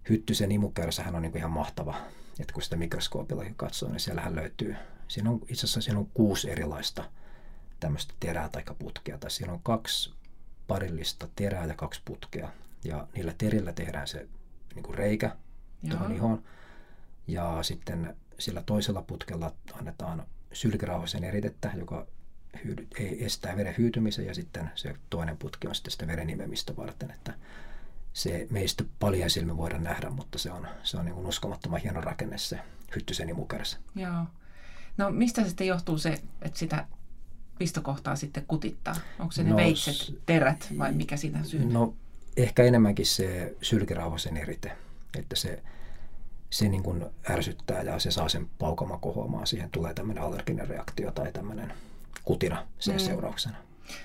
hyttysen 0.09 0.51
imukärsähän 0.51 1.15
on 1.15 1.21
niin 1.21 1.31
kuin 1.31 1.39
ihan 1.39 1.51
mahtava. 1.51 1.95
Että 2.39 2.53
kun 2.53 2.63
sitä 2.63 2.75
mikroskoopillakin 2.75 3.55
katsoo, 3.55 3.89
niin 3.89 3.99
siellähän 3.99 4.35
löytyy 4.35 4.75
Siinä 5.13 5.29
on 5.29 5.39
itse 5.41 5.65
asiassa 5.65 5.81
siinä 5.81 5.99
on 5.99 6.09
kuusi 6.13 6.51
erilaista 6.51 7.09
tämmöistä 7.79 8.13
terää 8.19 8.49
tai 8.49 8.63
putkea. 8.79 9.17
Tai 9.17 9.31
siinä 9.31 9.53
on 9.53 9.59
kaksi 9.63 10.13
parillista 10.67 11.27
terää 11.35 11.65
ja 11.65 11.73
kaksi 11.73 12.01
putkea. 12.05 12.49
Ja 12.83 13.07
niillä 13.15 13.33
terillä 13.37 13.73
tehdään 13.73 14.07
se 14.07 14.27
niin 14.75 14.83
kuin 14.83 14.97
reikä 14.97 15.35
tuohon 15.89 16.15
ihoon. 16.15 16.43
Ja 17.27 17.63
sitten 17.63 18.15
sillä 18.39 18.63
toisella 18.65 19.01
putkella 19.01 19.53
annetaan 19.73 20.25
sylkirauhasen 20.53 21.23
eritettä, 21.23 21.71
joka 21.75 22.07
hyydy, 22.63 22.87
ei 22.99 23.25
estää 23.25 23.57
veren 23.57 23.75
hyytymisen 23.77 24.25
ja 24.25 24.33
sitten 24.33 24.71
se 24.75 24.95
toinen 25.09 25.37
putki 25.37 25.67
on 25.67 25.75
sitten 25.75 25.91
sitä 25.91 26.07
veren 26.07 26.29
imemistä 26.29 26.75
varten, 26.75 27.11
että 27.11 27.33
se 28.13 28.47
meistä 28.49 28.83
paljon 28.99 29.29
silmin 29.29 29.57
voida 29.57 29.77
nähdä, 29.77 30.09
mutta 30.09 30.37
se 30.37 30.51
on, 30.51 30.67
se 30.83 30.97
on 30.97 31.05
niin 31.05 31.15
uskomattoman 31.15 31.81
hieno 31.81 32.01
rakenne 32.01 32.37
se 32.37 32.59
hyttysen 32.95 33.29
imukärsä. 33.29 33.77
Joo. 33.95 34.25
No 34.97 35.11
mistä 35.11 35.43
sitten 35.43 35.67
johtuu 35.67 35.97
se, 35.97 36.21
että 36.41 36.59
sitä 36.59 36.87
pistokohtaa 37.59 38.15
sitten 38.15 38.45
kutittaa? 38.47 38.95
Onko 39.19 39.31
se 39.31 39.43
ne 39.43 39.49
no, 39.49 39.55
veitset, 39.55 40.21
terät 40.25 40.67
vai 40.77 40.91
mikä 40.91 41.17
siinä 41.17 41.43
syy? 41.43 41.65
No 41.65 41.93
ehkä 42.37 42.63
enemmänkin 42.63 43.05
se 43.05 43.55
sylkirauhasen 43.61 44.37
erite, 44.37 44.71
että 45.17 45.35
se, 45.35 45.63
se 46.49 46.67
niin 46.69 46.83
kuin 46.83 47.05
ärsyttää 47.29 47.81
ja 47.81 47.99
se 47.99 48.11
saa 48.11 48.29
sen 48.29 48.49
paukama 48.59 48.97
kohoamaan. 48.97 49.47
Siihen 49.47 49.69
tulee 49.69 49.93
tämmöinen 49.93 50.23
allerginen 50.23 50.67
reaktio 50.67 51.11
tai 51.11 51.31
tämmöinen 51.31 51.73
kutina 52.23 52.67
sen 52.79 52.95
mm. 52.95 52.99
seurauksena. 52.99 53.57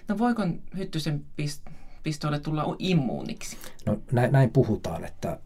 No 0.09 0.19
voiko 0.19 0.43
hyttysen 0.77 1.25
pist- 1.43 1.73
pistoille 2.03 2.41
tulla 2.41 2.77
immuuniksi? 2.79 3.57
No 3.87 3.99
näin, 4.13 4.33
näin 4.33 4.51
puhutaan, 4.51 5.05
että 5.05 5.39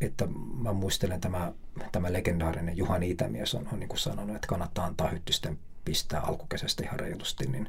että 0.00 0.28
mä 0.62 0.72
muistelen 0.72 1.20
tämä, 1.20 1.52
tämä 1.92 2.12
legendaarinen 2.12 2.76
Juhan 2.76 3.02
Itämies 3.02 3.54
on, 3.54 3.68
on 3.72 3.80
niin 3.80 3.88
kuin 3.88 3.98
sanonut, 3.98 4.36
että 4.36 4.48
kannattaa 4.48 4.84
antaa 4.84 5.08
hyttysten 5.08 5.58
pistää 5.84 6.20
alkukesästä 6.20 6.82
ihan 6.84 7.00
reilusti, 7.00 7.46
niin 7.46 7.66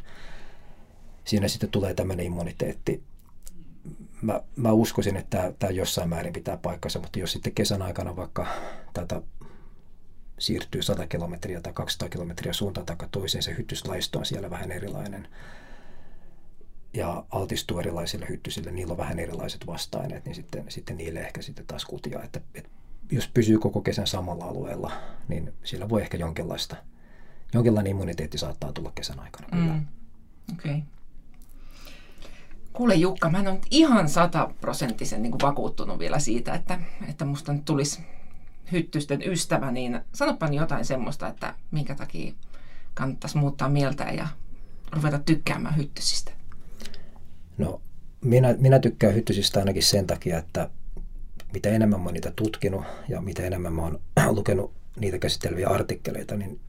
siinä 1.26 1.48
sitten 1.48 1.70
tulee 1.70 1.94
tämmöinen 1.94 2.26
immuniteetti. 2.26 3.04
Mä, 4.22 4.42
mä 4.56 4.72
uskoisin, 4.72 5.18
että 5.18 5.54
tämä 5.60 5.72
jossain 5.72 6.10
määrin 6.10 6.34
pitää 6.34 6.58
paikkansa, 6.58 7.00
mutta 7.00 7.20
jos 7.20 7.32
sitten 7.32 7.54
kesän 7.54 7.82
aikana 7.82 8.16
vaikka 8.16 8.48
tätä 8.94 9.22
siirtyy 10.40 10.82
100 10.82 11.08
kilometriä 11.08 11.62
tai 11.62 11.74
200 11.74 12.10
kilometriä 12.10 12.54
suuntaan 12.54 12.86
tai 12.86 12.96
toiseen, 13.12 13.44
se 13.44 13.56
hyttyslaisto 13.58 14.20
on 14.20 14.26
siellä 14.26 14.50
vähän 14.50 14.72
erilainen. 14.72 15.28
ja 16.94 17.26
altistuu 17.30 17.80
erilaisille 17.80 18.26
hyttysille, 18.30 18.72
niillä 18.72 18.92
on 18.92 18.98
vähän 18.98 19.20
erilaiset 19.20 19.68
vasta-aineet, 19.68 20.26
niin 20.26 20.36
sitten, 20.36 20.66
sitten 20.70 20.98
niille 20.98 21.20
ehkä 21.20 21.42
sitten 21.42 21.66
taas 21.66 21.86
kutia. 21.86 22.24
Että, 22.24 22.42
että 22.56 22.70
jos 23.12 23.28
pysyy 23.28 23.60
koko 23.60 23.82
kesän 23.82 24.08
samalla 24.08 24.46
alueella, 24.46 24.92
niin 25.28 25.54
sillä 25.64 25.90
voi 25.90 26.02
ehkä 26.02 26.18
jonkinlaista, 26.18 26.76
jonkinlainen 27.54 27.92
immuniteetti 27.92 28.38
saattaa 28.38 28.74
tulla 28.74 28.92
kesän 28.96 29.20
aikana. 29.20 29.48
Kyllä. 29.52 29.74
Mm. 29.74 29.86
Okei. 30.54 30.72
Okay. 30.72 30.82
Kuule 32.74 32.96
Jukka, 32.96 33.30
mä 33.30 33.40
en 33.40 33.48
ole 33.48 33.60
ihan 33.72 34.10
sataprosenttisen 34.10 35.22
niin 35.22 35.42
vakuuttunut 35.42 36.00
vielä 36.00 36.20
siitä, 36.20 36.54
että, 36.54 36.80
että 37.10 37.26
musta 37.26 37.54
nyt 37.54 37.66
tulisi 37.66 38.02
hyttysten 38.72 39.22
ystävä, 39.26 39.72
niin 39.72 40.02
sanopani 40.14 40.56
jotain 40.56 40.86
semmoista, 40.86 41.28
että 41.28 41.54
minkä 41.72 41.96
takia 41.96 42.34
kannattaisi 42.94 43.38
muuttaa 43.38 43.70
mieltä 43.70 44.04
ja 44.04 44.28
ruveta 44.92 45.20
tykkäämään 45.20 45.78
hyttysistä. 45.78 46.32
No, 47.58 47.82
minä, 48.22 48.56
minä 48.58 48.80
tykkään 48.80 49.16
hyttysistä 49.16 49.60
ainakin 49.60 49.84
sen 49.84 50.08
takia, 50.08 50.38
että 50.38 50.70
mitä 51.54 51.70
enemmän 51.70 52.00
mä 52.00 52.06
oon 52.06 52.14
niitä 52.14 52.32
tutkinut 52.36 52.84
ja 53.08 53.22
mitä 53.22 53.44
enemmän 53.44 53.74
mä 53.74 53.82
oon 53.82 54.00
lukenut 54.38 54.74
niitä 55.00 55.20
käsitteleviä 55.20 55.68
artikkeleita, 55.68 56.38
niin 56.38 56.60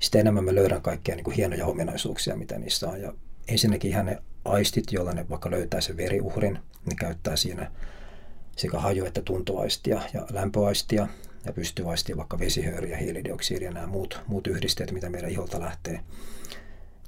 sitä 0.00 0.18
enemmän 0.18 0.44
mä 0.44 0.54
löydän 0.54 0.82
kaikkia 0.82 1.16
niin 1.16 1.24
kuin 1.24 1.36
hienoja 1.36 1.66
ominaisuuksia, 1.66 2.36
mitä 2.36 2.58
niissä 2.58 2.88
on. 2.88 3.02
Ja 3.02 3.12
ensinnäkin 3.48 3.90
ihan 3.90 4.06
ne 4.06 4.22
aistit, 4.44 4.92
joilla 4.92 5.12
ne 5.12 5.28
vaikka 5.28 5.50
löytää 5.50 5.80
sen 5.80 5.96
veriuhrin, 5.96 6.58
ne 6.86 6.94
käyttää 6.98 7.36
siinä 7.36 7.70
sekä 8.56 8.78
haju- 8.78 9.06
että 9.06 9.22
tuntoaistia 9.22 10.02
ja 10.14 10.26
lämpöaistia 10.30 11.08
ja 11.44 11.52
pystyy 11.52 11.90
aistia 11.90 12.16
vaikka 12.16 12.38
vesihöyriä, 12.38 12.96
hiilidioksidia 12.96 13.68
ja 13.68 13.74
nämä 13.74 13.86
muut, 13.86 14.20
muut 14.26 14.46
yhdisteet, 14.46 14.92
mitä 14.92 15.10
meidän 15.10 15.30
iholta 15.30 15.60
lähtee. 15.60 16.00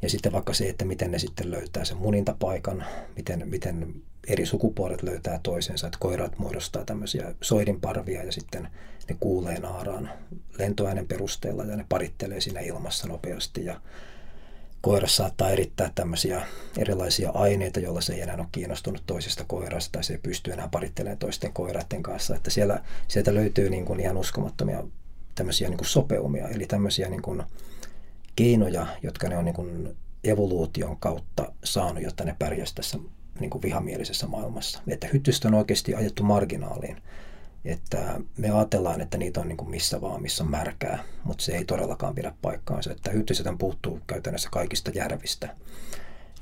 Ja 0.03 0.11
sitten 0.11 0.33
vaikka 0.33 0.55
se, 0.55 0.69
että 0.69 0.85
miten 0.85 1.11
ne 1.11 1.19
sitten 1.19 1.51
löytää 1.51 1.85
sen 1.85 1.97
munintapaikan, 1.97 2.85
miten, 3.17 3.49
miten 3.49 3.95
eri 4.29 4.47
sukupuolet 4.47 5.03
löytää 5.03 5.41
toisensa, 5.43 5.87
että 5.87 5.99
koirat 6.01 6.39
muodostaa 6.39 6.85
tämmöisiä 6.85 7.35
soidinparvia 7.41 8.25
ja 8.25 8.33
sitten 8.33 8.69
ne 9.09 9.17
kuulee 9.21 9.61
naaraan 9.61 10.11
lentoäänen 10.59 11.07
perusteella 11.07 11.65
ja 11.65 11.77
ne 11.77 11.87
parittelee 11.89 12.41
siinä 12.41 12.61
ilmassa 12.61 13.09
nopeasti 13.09 13.65
ja 13.65 13.81
koiras 14.81 15.17
saattaa 15.17 15.51
erittää 15.51 15.91
tämmöisiä 15.95 16.47
erilaisia 16.79 17.31
aineita, 17.31 17.81
joilla 17.81 18.01
se 18.01 18.15
ei 18.15 18.21
enää 18.21 18.37
ole 18.37 18.47
kiinnostunut 18.53 19.03
toisesta 19.07 19.45
koirasta 19.47 19.93
tai 19.93 20.05
se 20.05 20.13
ei 20.13 20.21
pysty 20.23 20.53
enää 20.53 20.69
parittelemaan 20.69 21.19
toisten 21.19 21.53
koiraiden 21.53 22.03
kanssa. 22.03 22.37
Että 22.37 22.51
siellä, 22.51 22.85
sieltä 23.09 23.35
löytyy 23.35 23.71
niin 23.71 23.85
kuin 23.85 24.01
ihan 24.01 24.17
uskomattomia 24.17 24.85
tämmöisiä 25.35 25.69
niin 25.69 25.79
kuin 25.79 25.89
sopeumia, 25.89 26.49
eli 26.49 26.67
tämmöisiä 26.67 27.09
niin 27.09 27.23
kuin 27.23 27.43
keinoja, 28.41 28.87
jotka 29.03 29.29
ne 29.29 29.37
on 29.37 29.45
niin 29.45 29.55
kuin 29.55 29.97
evoluution 30.25 30.97
kautta 30.97 31.53
saanut, 31.65 32.03
jotta 32.03 32.25
ne 32.25 32.37
pärjäsivät 32.39 32.75
tässä 32.75 32.99
niin 33.41 33.51
kuin 33.51 33.63
vihamielisessä 33.63 34.27
maailmassa. 34.27 34.83
Että 34.89 35.09
hyttystä 35.13 35.49
on 35.49 35.55
oikeasti 35.55 35.95
ajettu 35.95 36.23
marginaaliin. 36.23 36.97
Että 37.65 38.21
me 38.37 38.51
ajatellaan, 38.51 39.01
että 39.01 39.19
niitä 39.19 39.41
on 39.41 39.49
niin 39.49 39.57
kuin 39.57 39.71
missä 39.71 40.01
vaan, 40.01 40.23
missä 40.23 40.45
on 40.45 40.51
märkää, 40.51 41.05
mutta 41.25 41.45
se 41.45 41.53
ei 41.53 41.65
todellakaan 41.65 42.15
pidä 42.15 42.35
paikkaansa. 42.43 42.93
Että 42.93 43.11
hyttyset 43.11 43.47
puuttuu 43.59 44.01
käytännössä 44.07 44.49
kaikista 44.53 44.91
järvistä. 44.95 45.57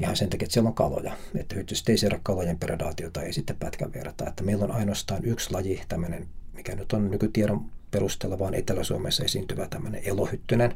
Ihan 0.01 0.17
sen 0.17 0.31
takia, 0.31 0.45
että 0.45 0.53
siellä 0.53 0.69
on 0.69 0.75
kaloja. 0.75 1.13
Että 1.35 1.55
hyttyset 1.55 1.89
ei 1.89 1.99
siedä 1.99 2.21
kalojen 2.23 2.59
predaatiota, 2.59 3.23
ei 3.23 3.33
sitten 3.33 3.57
pätkän 3.57 3.93
verta. 3.93 4.29
Että 4.29 4.43
meillä 4.43 4.65
on 4.65 4.73
ainoastaan 4.73 5.25
yksi 5.25 5.53
laji, 5.53 5.83
tämmöinen, 5.89 6.29
mikä 6.53 6.77
nyt 6.77 6.93
on 6.93 7.11
nykytiedon 7.11 7.65
perusteella 7.91 8.39
vaan 8.39 8.55
Etelä-Suomessa 8.55 9.25
esiintyvä 9.25 9.69
tämmöinen 9.69 10.03
elohyttynen, 10.05 10.75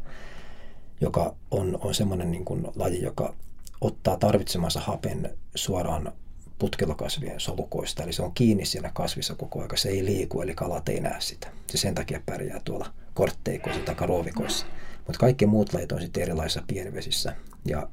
joka 1.02 1.34
on, 1.50 1.78
on 1.80 1.94
semmoinen 1.94 2.30
niin 2.30 2.44
kuin 2.44 2.66
laji, 2.76 3.02
joka 3.02 3.34
ottaa 3.80 4.16
tarvitsemansa 4.16 4.80
hapen 4.80 5.30
suoraan 5.54 6.12
putkelokasvien 6.58 7.40
solukoista, 7.40 8.02
eli 8.02 8.12
se 8.12 8.22
on 8.22 8.32
kiinni 8.34 8.64
siinä 8.64 8.90
kasvissa 8.94 9.34
koko 9.34 9.58
ajan, 9.58 9.70
se 9.74 9.88
ei 9.88 10.04
liiku, 10.04 10.42
eli 10.42 10.54
kalat 10.54 10.88
ei 10.88 11.00
näe 11.00 11.20
sitä. 11.20 11.48
Se 11.66 11.78
sen 11.78 11.94
takia 11.94 12.20
pärjää 12.26 12.60
tuolla 12.64 12.92
kortteikoissa 13.14 13.82
tai 13.82 14.06
ruovikoissa. 14.06 14.66
Mutta 14.96 15.18
kaikki 15.18 15.46
muut 15.46 15.72
lajit 15.72 15.92
on 15.92 16.00
sitten 16.00 16.22
erilaisissa 16.22 16.62
pienivesissä. 16.66 17.36
Ja 17.64 17.88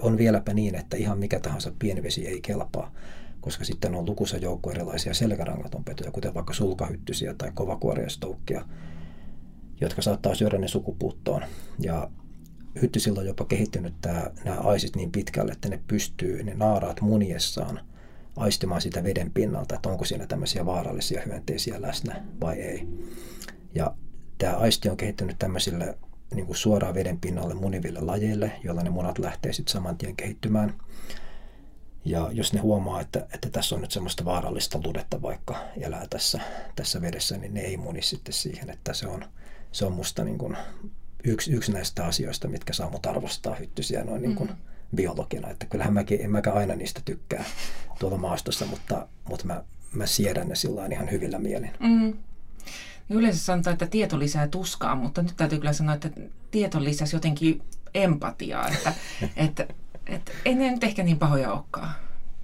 on 0.00 0.18
vieläpä 0.18 0.54
niin, 0.54 0.74
että 0.74 0.96
ihan 0.96 1.18
mikä 1.18 1.40
tahansa 1.40 1.72
pienivesi 1.78 2.26
ei 2.26 2.40
kelpaa, 2.40 2.92
koska 3.40 3.64
sitten 3.64 3.94
on 3.94 4.06
lukuisa 4.06 4.36
joukko 4.36 4.70
erilaisia 4.70 5.14
selkärangatonpetoja, 5.14 6.10
kuten 6.10 6.34
vaikka 6.34 6.54
sulkahyttysiä 6.54 7.34
tai 7.34 7.50
kovakuoriastoukkia, 7.54 8.64
jotka 9.80 10.02
saattaa 10.02 10.34
syödä 10.34 10.58
ne 10.58 10.68
sukupuuttoon. 10.68 11.42
Ja 11.78 12.10
hyttysillä 12.82 13.20
on 13.20 13.26
jopa 13.26 13.44
kehittynyt 13.44 13.94
tämä, 14.00 14.30
nämä 14.44 14.60
aisit 14.60 14.96
niin 14.96 15.12
pitkälle, 15.12 15.52
että 15.52 15.68
ne 15.68 15.80
pystyy, 15.86 16.42
ne 16.42 16.54
naaraat 16.54 17.00
muniessaan 17.00 17.80
aistimaan 18.36 18.80
sitä 18.80 19.04
veden 19.04 19.30
pinnalta, 19.30 19.74
että 19.74 19.88
onko 19.88 20.04
siinä 20.04 20.26
tämmöisiä 20.26 20.66
vaarallisia 20.66 21.22
hyönteisiä 21.26 21.82
läsnä 21.82 22.24
vai 22.40 22.60
ei. 22.60 22.88
Ja 23.74 23.94
tämä 24.38 24.56
aisti 24.56 24.88
on 24.88 24.96
kehittynyt 24.96 25.38
tämmöisille 25.38 25.98
niin 26.34 26.46
kuin 26.46 26.56
suoraan 26.56 26.94
veden 26.94 27.20
pinnalle 27.20 27.54
muniville 27.54 28.00
lajeille, 28.00 28.52
joilla 28.64 28.82
ne 28.82 28.90
munat 28.90 29.18
lähtee 29.18 29.52
sitten 29.52 29.72
saman 29.72 29.98
tien 29.98 30.16
kehittymään. 30.16 30.74
Ja 32.04 32.28
jos 32.32 32.52
ne 32.52 32.60
huomaa, 32.60 33.00
että, 33.00 33.26
että 33.34 33.50
tässä 33.50 33.74
on 33.74 33.80
nyt 33.80 33.90
semmoista 33.90 34.24
vaarallista 34.24 34.80
ludetta 34.84 35.22
vaikka 35.22 35.56
elää 35.80 36.06
tässä, 36.10 36.40
tässä 36.76 37.00
vedessä, 37.00 37.36
niin 37.36 37.54
ne 37.54 37.60
ei 37.60 37.76
muni 37.76 38.02
sitten 38.02 38.32
siihen, 38.34 38.70
että 38.70 38.94
se 38.94 39.06
on, 39.06 39.24
se 39.72 39.86
on 39.86 39.92
musta 39.92 40.24
niin 40.24 40.38
kuin 40.38 40.56
yksi, 41.24 41.52
yksi 41.52 41.72
näistä 41.72 42.06
asioista, 42.06 42.48
mitkä 42.48 42.72
saa 42.72 42.90
mut 42.90 43.06
arvostaa 43.06 43.54
hyttysiä 43.54 44.04
noin 44.04 44.22
niin 44.22 44.34
kuin 44.34 44.50
mm. 44.50 44.56
biologina. 44.96 45.50
Että 45.50 45.66
kyllähän 45.66 45.94
mäkin, 45.94 46.20
en 46.20 46.30
mäkään 46.30 46.56
aina 46.56 46.74
niistä 46.74 47.00
tykkää 47.04 47.44
tuolla 47.98 48.18
maastossa, 48.18 48.66
mutta, 48.66 49.08
mutta 49.28 49.46
mä, 49.46 49.62
mä 49.92 50.06
siedän 50.06 50.48
ne 50.48 50.54
sillä 50.54 50.86
ihan 50.86 51.10
hyvillä 51.10 51.38
mielin. 51.38 51.70
Mm. 51.80 52.14
Yleensä 53.10 53.38
sanotaan, 53.38 53.72
että 53.72 53.86
tieto 53.86 54.18
lisää 54.18 54.48
tuskaa, 54.48 54.94
mutta 54.94 55.22
nyt 55.22 55.34
täytyy 55.36 55.58
kyllä 55.58 55.72
sanoa, 55.72 55.94
että 55.94 56.10
tieto 56.50 56.84
lisäsi 56.84 57.16
jotenkin 57.16 57.62
empatiaa, 57.94 58.68
että, 58.68 58.92
että, 59.36 59.66
että 60.06 60.32
ei 60.44 60.54
ne 60.54 60.70
nyt 60.70 60.84
ehkä 60.84 61.02
niin 61.02 61.18
pahoja 61.18 61.52
olekaan. 61.52 61.90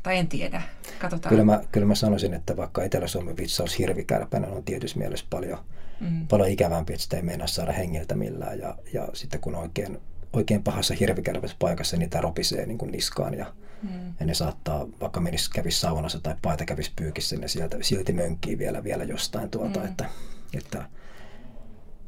Tai 0.02 0.18
en 0.18 0.28
tiedä. 0.28 0.62
Katsotaan. 0.98 1.30
Kyllä 1.30 1.44
mä, 1.44 1.60
kyllä 1.72 1.86
mä 1.86 1.94
sanoisin, 1.94 2.34
että 2.34 2.56
vaikka 2.56 2.82
Etelä-Suomen 2.82 3.36
vitsaus 3.36 3.78
hirvikärpänä 3.78 4.48
on 4.48 4.64
tietysti 4.64 4.98
mielessä 4.98 5.26
paljon, 5.30 5.58
mm. 6.00 6.26
paljon 6.28 6.48
ikävämpi, 6.48 6.92
että 6.92 7.02
sitä 7.02 7.16
ei 7.16 7.22
meinaa 7.22 7.46
saada 7.46 7.72
hengiltä 7.72 8.14
millään. 8.14 8.58
Ja, 8.58 8.78
ja 8.92 9.08
sitten 9.12 9.40
kun 9.40 9.54
oikein, 9.54 9.98
oikein 10.32 10.62
pahassa 10.62 10.94
hirvikärpässä 11.00 11.56
paikassa, 11.58 11.96
niin 11.96 12.10
tämä 12.10 12.22
ropisee 12.22 12.66
niin 12.66 12.78
kuin 12.78 12.90
niskaan 12.90 13.34
ja, 13.34 13.46
mm. 13.82 14.14
ja 14.20 14.26
ne 14.26 14.34
saattaa, 14.34 14.86
vaikka 15.00 15.20
menisi 15.20 15.50
kävisi 15.50 15.80
saunassa 15.80 16.20
tai 16.20 16.34
paita 16.42 16.64
kävisi 16.64 16.92
pyykissä, 16.96 17.36
ne 17.36 17.48
sieltä 17.48 17.76
silti 17.80 18.12
mönkkii 18.12 18.58
vielä, 18.58 18.84
vielä 18.84 19.04
jostain 19.04 19.50
tuolta. 19.50 19.80
Mm. 19.80 19.86
Että, 19.86 20.08
että, 20.54 20.84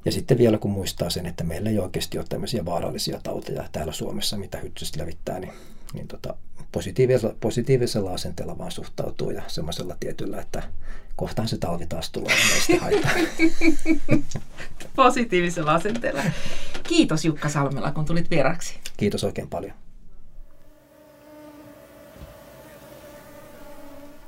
ja 0.05 0.12
sitten 0.12 0.38
vielä 0.38 0.59
kun 0.59 0.70
muistaa 0.70 1.11
sen, 1.11 1.26
että 1.26 1.44
meillä 1.44 1.70
ei 1.70 1.78
oikeasti 1.78 2.18
ole 2.18 2.26
tämmöisiä 2.28 2.64
vaarallisia 2.64 3.20
tauteja 3.22 3.68
täällä 3.72 3.92
Suomessa, 3.92 4.37
mitä 4.37 4.59
hyttyset 4.59 4.96
levittää, 4.96 5.38
niin, 5.38 5.52
niin 5.94 6.09
tota, 6.09 6.35
positiivisella, 6.72 7.35
positiivisella 7.40 8.12
asenteella 8.12 8.59
vaan 8.59 8.70
suhtautuu 8.70 9.31
ja 9.31 9.42
semmoisella 9.46 9.96
tietyllä, 10.00 10.40
että 10.40 10.62
kohtaan 11.16 11.48
se 11.48 11.59
talvi 11.59 11.87
taas 11.87 12.11
tulee 12.11 12.37
ja 12.68 12.81
haittaa. 12.81 13.12
Positiivisella 14.96 15.75
asenteella. 15.75 16.22
Kiitos 16.83 17.25
Jukka 17.25 17.48
Salmela, 17.48 17.92
kun 17.92 18.05
tulit 18.05 18.31
vieraksi. 18.31 18.81
Kiitos 18.96 19.25
oikein 19.25 19.48
paljon. 19.48 19.75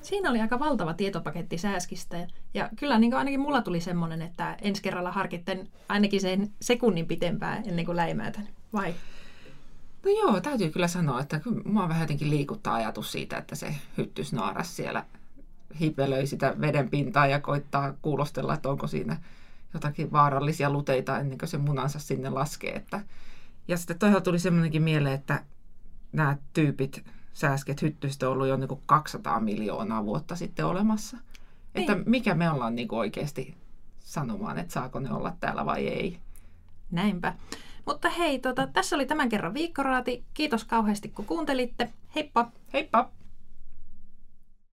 Siinä 0.02 0.30
oli 0.30 0.40
aika 0.40 0.58
valtava 0.58 0.94
tietopaketti 0.94 1.58
sääskistä. 1.58 2.26
Ja 2.54 2.68
kyllä 2.76 2.98
niin 2.98 3.14
ainakin 3.14 3.40
mulla 3.40 3.62
tuli 3.62 3.80
semmoinen, 3.80 4.22
että 4.22 4.56
ensi 4.62 4.82
kerralla 4.82 5.12
harkitten 5.12 5.68
ainakin 5.88 6.20
sen 6.20 6.50
sekunnin 6.60 7.06
pitempään 7.06 7.62
ennen 7.66 7.84
kuin 7.86 7.96
läimäätän. 7.96 8.48
Vai? 8.72 8.94
No 10.04 10.10
joo, 10.10 10.40
täytyy 10.40 10.70
kyllä 10.70 10.88
sanoa, 10.88 11.20
että 11.20 11.40
mua 11.64 11.88
vähän 11.88 12.02
jotenkin 12.02 12.30
liikuttaa 12.30 12.74
ajatus 12.74 13.12
siitä, 13.12 13.36
että 13.36 13.54
se 13.54 13.74
hyttysnaaras 13.98 14.76
siellä 14.76 15.04
hipelöi 15.80 16.26
sitä 16.26 16.54
veden 16.60 16.90
pintaa 16.90 17.26
ja 17.26 17.40
koittaa 17.40 17.94
kuulostella, 18.02 18.54
että 18.54 18.68
onko 18.68 18.86
siinä 18.86 19.16
jotakin 19.74 20.12
vaarallisia 20.12 20.70
luteita 20.70 21.18
ennen 21.18 21.38
kuin 21.38 21.48
se 21.48 21.58
munansa 21.58 21.98
sinne 21.98 22.30
laskee. 22.30 22.72
Että... 22.72 23.00
Ja 23.68 23.76
sitten 23.76 23.98
toisaalta 23.98 24.24
tuli 24.24 24.38
semmoinenkin 24.38 24.82
mieleen, 24.82 25.14
että 25.14 25.44
nämä 26.12 26.36
tyypit, 26.52 27.04
sääsket 27.32 27.82
hyttystä 27.82 28.26
on 28.26 28.32
ollut 28.32 28.46
jo 28.46 28.56
niin 28.56 28.82
200 28.86 29.40
miljoonaa 29.40 30.04
vuotta 30.04 30.36
sitten 30.36 30.66
olemassa. 30.66 31.16
Niin. 31.74 31.90
Että 31.90 32.10
mikä 32.10 32.34
me 32.34 32.50
ollaan 32.50 32.74
niin 32.74 32.94
oikeasti 32.94 33.54
sanomaan, 34.00 34.58
että 34.58 34.72
saako 34.72 35.00
ne 35.00 35.12
olla 35.12 35.36
täällä 35.40 35.66
vai 35.66 35.86
ei. 35.86 36.18
Näinpä. 36.90 37.34
Mutta 37.86 38.08
hei, 38.08 38.38
tota, 38.38 38.66
tässä 38.66 38.96
oli 38.96 39.06
tämän 39.06 39.28
kerran 39.28 39.54
viikkoraati. 39.54 40.24
Kiitos 40.34 40.64
kauheasti 40.64 41.08
kun 41.08 41.24
kuuntelitte. 41.24 41.92
Heippa! 42.14 42.50
Heippa! 42.72 43.10